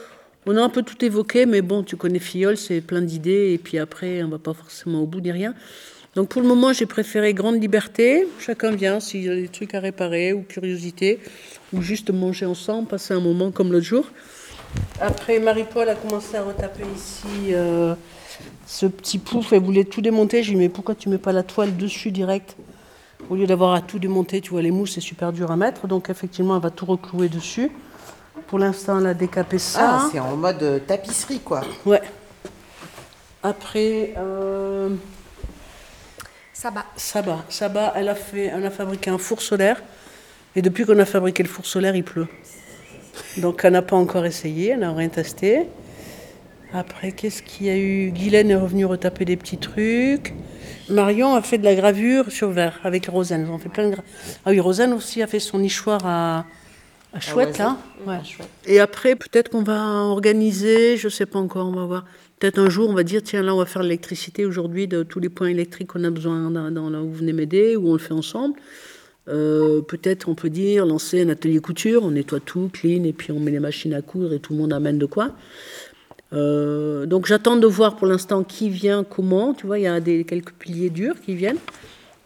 on 0.47 0.57
a 0.57 0.61
un 0.63 0.69
peu 0.69 0.81
tout 0.81 1.05
évoqué, 1.05 1.45
mais 1.45 1.61
bon, 1.61 1.83
tu 1.83 1.95
connais 1.95 2.17
Fiole, 2.17 2.57
c'est 2.57 2.81
plein 2.81 3.03
d'idées, 3.03 3.53
et 3.53 3.59
puis 3.59 3.77
après, 3.77 4.23
on 4.23 4.29
va 4.29 4.39
pas 4.39 4.55
forcément 4.55 5.03
au 5.03 5.05
bout 5.05 5.21
ni 5.21 5.31
rien. 5.31 5.53
Donc 6.19 6.27
pour 6.27 6.41
le 6.41 6.49
moment, 6.49 6.73
j'ai 6.73 6.85
préféré 6.85 7.33
grande 7.33 7.61
liberté. 7.61 8.27
Chacun 8.39 8.71
vient 8.71 8.99
s'il 8.99 9.23
y 9.23 9.29
a 9.29 9.35
des 9.35 9.47
trucs 9.47 9.73
à 9.73 9.79
réparer 9.79 10.33
ou 10.33 10.41
curiosité, 10.41 11.17
ou 11.71 11.81
juste 11.81 12.11
manger 12.11 12.45
ensemble, 12.45 12.89
passer 12.89 13.13
un 13.13 13.21
moment 13.21 13.51
comme 13.51 13.71
l'autre 13.71 13.85
jour. 13.85 14.03
Après, 14.99 15.39
Marie-Paul 15.39 15.87
a 15.87 15.95
commencé 15.95 16.35
à 16.35 16.43
retaper 16.43 16.83
ici 16.93 17.53
euh, 17.53 17.95
ce 18.67 18.85
petit 18.85 19.17
pouf. 19.17 19.53
Elle 19.53 19.63
voulait 19.63 19.85
tout 19.85 20.01
démonter. 20.01 20.43
Je 20.43 20.49
lui 20.49 20.57
ai 20.57 20.59
dit, 20.59 20.63
mais 20.63 20.67
pourquoi 20.67 20.93
tu 20.93 21.07
mets 21.07 21.17
pas 21.17 21.31
la 21.31 21.43
toile 21.43 21.77
dessus 21.77 22.11
direct? 22.11 22.57
Au 23.29 23.37
lieu 23.37 23.47
d'avoir 23.47 23.73
à 23.73 23.79
tout 23.79 23.97
démonter, 23.97 24.41
tu 24.41 24.49
vois, 24.49 24.61
les 24.61 24.71
mousses, 24.71 24.95
c'est 24.95 24.99
super 24.99 25.31
dur 25.31 25.49
à 25.51 25.55
mettre. 25.55 25.87
Donc 25.87 26.09
effectivement, 26.09 26.57
elle 26.57 26.63
va 26.63 26.69
tout 26.69 26.85
reclouer 26.85 27.29
dessus. 27.29 27.71
Pour 28.47 28.59
l'instant, 28.59 28.99
elle 28.99 29.07
a 29.07 29.13
décapé 29.13 29.57
ça. 29.57 30.01
Ah, 30.01 30.09
c'est 30.11 30.19
en 30.19 30.35
mode 30.35 30.81
tapisserie, 30.85 31.39
quoi. 31.39 31.61
Ouais. 31.85 32.01
Après... 33.41 34.15
Euh, 34.17 34.89
Saba. 36.61 36.83
Saba. 36.97 37.45
Saba, 37.47 37.93
elle 37.95 38.09
a, 38.09 38.15
fait, 38.15 38.47
elle 38.47 38.65
a 38.65 38.69
fabriqué 38.69 39.09
un 39.09 39.17
four 39.17 39.41
solaire. 39.41 39.81
Et 40.57 40.61
depuis 40.61 40.83
qu'on 40.85 40.99
a 40.99 41.05
fabriqué 41.05 41.41
le 41.41 41.47
four 41.47 41.65
solaire, 41.65 41.95
il 41.95 42.03
pleut. 42.03 42.27
Donc 43.37 43.61
elle 43.63 43.71
n'a 43.71 43.81
pas 43.81 43.95
encore 43.95 44.25
essayé, 44.25 44.71
elle 44.71 44.81
n'a 44.81 44.91
rien 44.91 45.07
testé. 45.07 45.67
Après, 46.73 47.13
qu'est-ce 47.13 47.43
qu'il 47.43 47.67
y 47.67 47.69
a 47.69 47.77
eu? 47.77 48.11
Guylaine 48.11 48.51
est 48.51 48.57
revenue 48.57 48.83
retaper 48.83 49.23
des 49.23 49.37
petits 49.37 49.57
trucs. 49.57 50.33
Marion 50.89 51.33
a 51.33 51.41
fait 51.41 51.59
de 51.59 51.63
la 51.63 51.75
gravure 51.75 52.29
sur 52.29 52.49
verre 52.49 52.77
avec. 52.83 53.07
Ils 53.07 53.49
ont 53.49 53.57
fait 53.57 53.69
plein 53.69 53.87
de 53.87 53.95
Ah 54.45 54.49
oui, 54.49 54.59
Rosanne 54.59 54.91
aussi 54.91 55.23
a 55.23 55.27
fait 55.27 55.39
son 55.39 55.59
nichoir 55.59 56.01
à, 56.05 56.45
à 57.13 57.19
Chouette, 57.19 57.57
là. 57.57 57.77
Ouais. 58.05 58.19
Et 58.65 58.79
après, 58.79 59.15
peut-être 59.15 59.49
qu'on 59.49 59.63
va 59.63 59.81
organiser, 60.03 60.97
je 60.97 61.07
ne 61.07 61.11
sais 61.11 61.25
pas 61.25 61.39
encore, 61.39 61.67
on 61.67 61.71
va 61.71 61.85
voir. 61.85 62.05
Peut-être 62.39 62.59
un 62.59 62.69
jour, 62.69 62.89
on 62.89 62.93
va 62.93 63.03
dire, 63.03 63.21
tiens, 63.23 63.41
là, 63.41 63.53
on 63.53 63.57
va 63.57 63.65
faire 63.65 63.83
l'électricité 63.83 64.45
aujourd'hui 64.45 64.87
de 64.87 65.03
tous 65.03 65.19
les 65.19 65.29
points 65.29 65.47
électriques 65.47 65.87
qu'on 65.87 66.03
a 66.03 66.09
besoin 66.09 66.51
dans, 66.51 66.89
là 66.89 67.01
où 67.01 67.07
vous 67.07 67.15
venez 67.15 67.33
m'aider, 67.33 67.75
ou 67.75 67.89
on 67.89 67.93
le 67.93 67.99
fait 67.99 68.13
ensemble. 68.13 68.55
Euh, 69.27 69.81
peut-être, 69.81 70.29
on 70.29 70.35
peut 70.35 70.49
dire, 70.49 70.85
lancer 70.85 71.21
un 71.21 71.29
atelier 71.29 71.59
couture, 71.59 72.03
on 72.03 72.11
nettoie 72.11 72.39
tout, 72.39 72.69
clean, 72.71 73.03
et 73.03 73.13
puis 73.13 73.31
on 73.31 73.39
met 73.39 73.51
les 73.51 73.59
machines 73.59 73.93
à 73.93 74.01
coudre 74.01 74.33
et 74.33 74.39
tout 74.39 74.53
le 74.53 74.59
monde 74.59 74.73
amène 74.73 74.97
de 74.97 75.05
quoi. 75.05 75.31
Euh, 76.31 77.05
donc 77.05 77.25
j'attends 77.25 77.55
de 77.55 77.67
voir 77.67 77.95
pour 77.95 78.07
l'instant 78.07 78.43
qui 78.43 78.69
vient, 78.69 79.03
comment. 79.03 79.53
Tu 79.53 79.65
vois, 79.65 79.79
il 79.79 79.83
y 79.83 79.87
a 79.87 79.99
des, 79.99 80.23
quelques 80.23 80.51
piliers 80.53 80.89
durs 80.89 81.15
qui 81.21 81.35
viennent. 81.35 81.57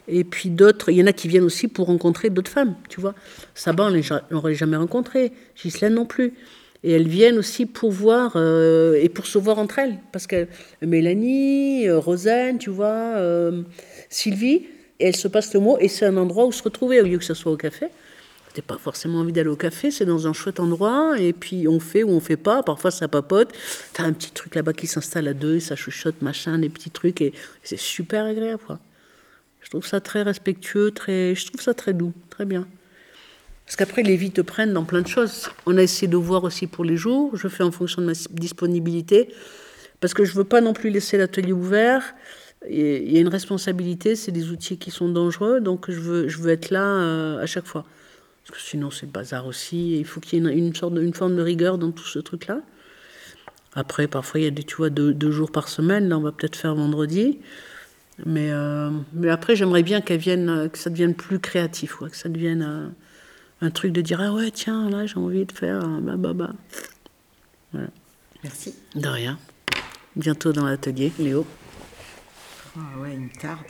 Et 0.08 0.24
puis 0.24 0.50
d'autres, 0.50 0.90
il 0.90 0.96
y 0.96 1.02
en 1.02 1.06
a 1.06 1.12
qui 1.12 1.28
viennent 1.28 1.44
aussi 1.44 1.68
pour 1.68 1.86
rencontrer 1.86 2.30
d'autres 2.30 2.50
femmes, 2.50 2.74
tu 2.88 3.00
vois. 3.00 3.14
Sabah, 3.54 3.90
on 3.90 3.90
ne 3.90 4.52
jamais 4.52 4.76
rencontré, 4.76 5.32
Ghislaine 5.56 5.94
non 5.94 6.06
plus. 6.06 6.34
Et 6.82 6.92
elles 6.92 7.08
viennent 7.08 7.38
aussi 7.38 7.64
pour 7.64 7.90
voir 7.90 8.32
euh, 8.36 9.00
et 9.00 9.08
pour 9.08 9.26
se 9.26 9.38
voir 9.38 9.58
entre 9.58 9.78
elles. 9.78 9.98
Parce 10.12 10.26
que 10.26 10.46
Mélanie, 10.82 11.88
euh, 11.88 12.52
tu 12.60 12.68
vois, 12.68 12.86
euh, 13.16 13.62
Sylvie, 14.10 14.66
et 15.00 15.06
elles 15.06 15.16
se 15.16 15.26
passent 15.26 15.54
le 15.54 15.60
mot. 15.60 15.78
Et 15.80 15.88
c'est 15.88 16.04
un 16.04 16.18
endroit 16.18 16.44
où 16.44 16.52
se 16.52 16.62
retrouver, 16.62 17.00
au 17.00 17.04
lieu 17.04 17.16
que 17.16 17.24
ce 17.24 17.32
soit 17.32 17.50
au 17.50 17.56
café. 17.56 17.86
n'as 18.54 18.62
pas 18.62 18.76
forcément 18.76 19.20
envie 19.20 19.32
d'aller 19.32 19.48
au 19.48 19.56
café, 19.56 19.90
c'est 19.90 20.04
dans 20.04 20.26
un 20.26 20.34
chouette 20.34 20.60
endroit, 20.60 21.18
et 21.18 21.32
puis 21.32 21.66
on 21.66 21.80
fait 21.80 22.02
ou 22.02 22.10
on 22.10 22.20
fait 22.20 22.36
pas, 22.36 22.62
parfois 22.62 22.90
ça 22.90 23.08
papote. 23.08 23.52
Tu 23.94 24.02
as 24.02 24.04
un 24.04 24.12
petit 24.12 24.32
truc 24.32 24.54
là-bas 24.54 24.74
qui 24.74 24.86
s'installe 24.86 25.26
à 25.26 25.32
deux, 25.32 25.60
ça 25.60 25.76
chuchote, 25.76 26.20
machin, 26.20 26.58
des 26.58 26.68
petits 26.68 26.90
trucs, 26.90 27.22
et 27.22 27.32
c'est 27.62 27.80
super 27.80 28.26
agréable. 28.26 28.60
Quoi. 28.66 28.78
Je 29.64 29.70
trouve 29.70 29.86
ça 29.86 30.00
très 30.00 30.22
respectueux, 30.22 30.90
très, 30.92 31.34
je 31.34 31.46
trouve 31.46 31.60
ça 31.60 31.74
très 31.74 31.94
doux, 31.94 32.12
très 32.30 32.44
bien. 32.44 32.68
Parce 33.64 33.76
qu'après, 33.76 34.02
les 34.02 34.16
vies 34.16 34.30
te 34.30 34.42
prennent 34.42 34.74
dans 34.74 34.84
plein 34.84 35.00
de 35.00 35.08
choses. 35.08 35.48
On 35.64 35.76
a 35.78 35.82
essayé 35.82 36.06
de 36.06 36.18
voir 36.18 36.44
aussi 36.44 36.66
pour 36.66 36.84
les 36.84 36.98
jours. 36.98 37.34
Je 37.34 37.48
fais 37.48 37.62
en 37.62 37.72
fonction 37.72 38.02
de 38.02 38.06
ma 38.06 38.12
disponibilité. 38.30 39.34
Parce 40.00 40.12
que 40.12 40.24
je 40.26 40.32
ne 40.32 40.36
veux 40.36 40.44
pas 40.44 40.60
non 40.60 40.74
plus 40.74 40.90
laisser 40.90 41.16
l'atelier 41.16 41.52
ouvert. 41.52 42.14
Il 42.68 43.10
y 43.10 43.16
a 43.16 43.20
une 43.20 43.28
responsabilité, 43.28 44.16
c'est 44.16 44.32
des 44.32 44.50
outils 44.50 44.76
qui 44.76 44.90
sont 44.90 45.08
dangereux. 45.08 45.60
Donc 45.60 45.90
je 45.90 45.98
veux, 45.98 46.28
je 46.28 46.38
veux 46.38 46.50
être 46.50 46.70
là 46.70 46.84
euh, 46.84 47.42
à 47.42 47.46
chaque 47.46 47.66
fois. 47.66 47.86
Parce 48.46 48.58
que 48.58 48.62
sinon, 48.62 48.90
c'est 48.90 49.06
le 49.06 49.12
bazar 49.12 49.46
aussi. 49.46 49.98
il 49.98 50.04
faut 50.04 50.20
qu'il 50.20 50.44
y 50.44 50.46
ait 50.46 50.58
une, 50.58 50.74
sorte 50.74 50.94
une 50.96 51.14
forme 51.14 51.36
de 51.36 51.42
rigueur 51.42 51.78
dans 51.78 51.90
tout 51.90 52.04
ce 52.04 52.18
truc-là. 52.18 52.60
Après, 53.74 54.08
parfois, 54.08 54.40
il 54.40 54.44
y 54.44 54.46
a 54.46 54.50
des, 54.50 54.62
tu 54.62 54.76
vois, 54.76 54.90
deux, 54.90 55.14
deux 55.14 55.30
jours 55.30 55.50
par 55.50 55.68
semaine. 55.68 56.10
Là, 56.10 56.18
on 56.18 56.20
va 56.22 56.32
peut-être 56.32 56.56
faire 56.56 56.74
vendredi. 56.74 57.38
Mais, 58.26 58.50
euh, 58.50 58.90
mais 59.12 59.28
après, 59.28 59.56
j'aimerais 59.56 59.82
bien 59.82 60.00
qu'elle 60.00 60.20
vienne, 60.20 60.70
que 60.70 60.78
ça 60.78 60.90
devienne 60.90 61.14
plus 61.14 61.40
créatif, 61.40 61.96
que 61.96 62.16
ça 62.16 62.28
devienne. 62.28 62.62
Euh, 62.62 62.88
un 63.60 63.70
truc 63.70 63.92
de 63.92 64.00
dire 64.00 64.20
ah 64.20 64.32
ouais 64.32 64.50
tiens 64.50 64.90
là 64.90 65.06
j'ai 65.06 65.16
envie 65.16 65.44
de 65.46 65.52
faire 65.52 65.86
bah 66.02 66.16
bah 66.16 66.32
bah 66.34 66.50
voilà. 67.72 67.88
merci 68.42 68.74
de 68.94 69.08
rien 69.08 69.38
bientôt 70.16 70.52
dans 70.52 70.64
l'atelier 70.64 71.12
Léo 71.18 71.46
ah 72.76 72.98
ouais 73.00 73.16
me 73.16 73.30
tarde 73.40 73.64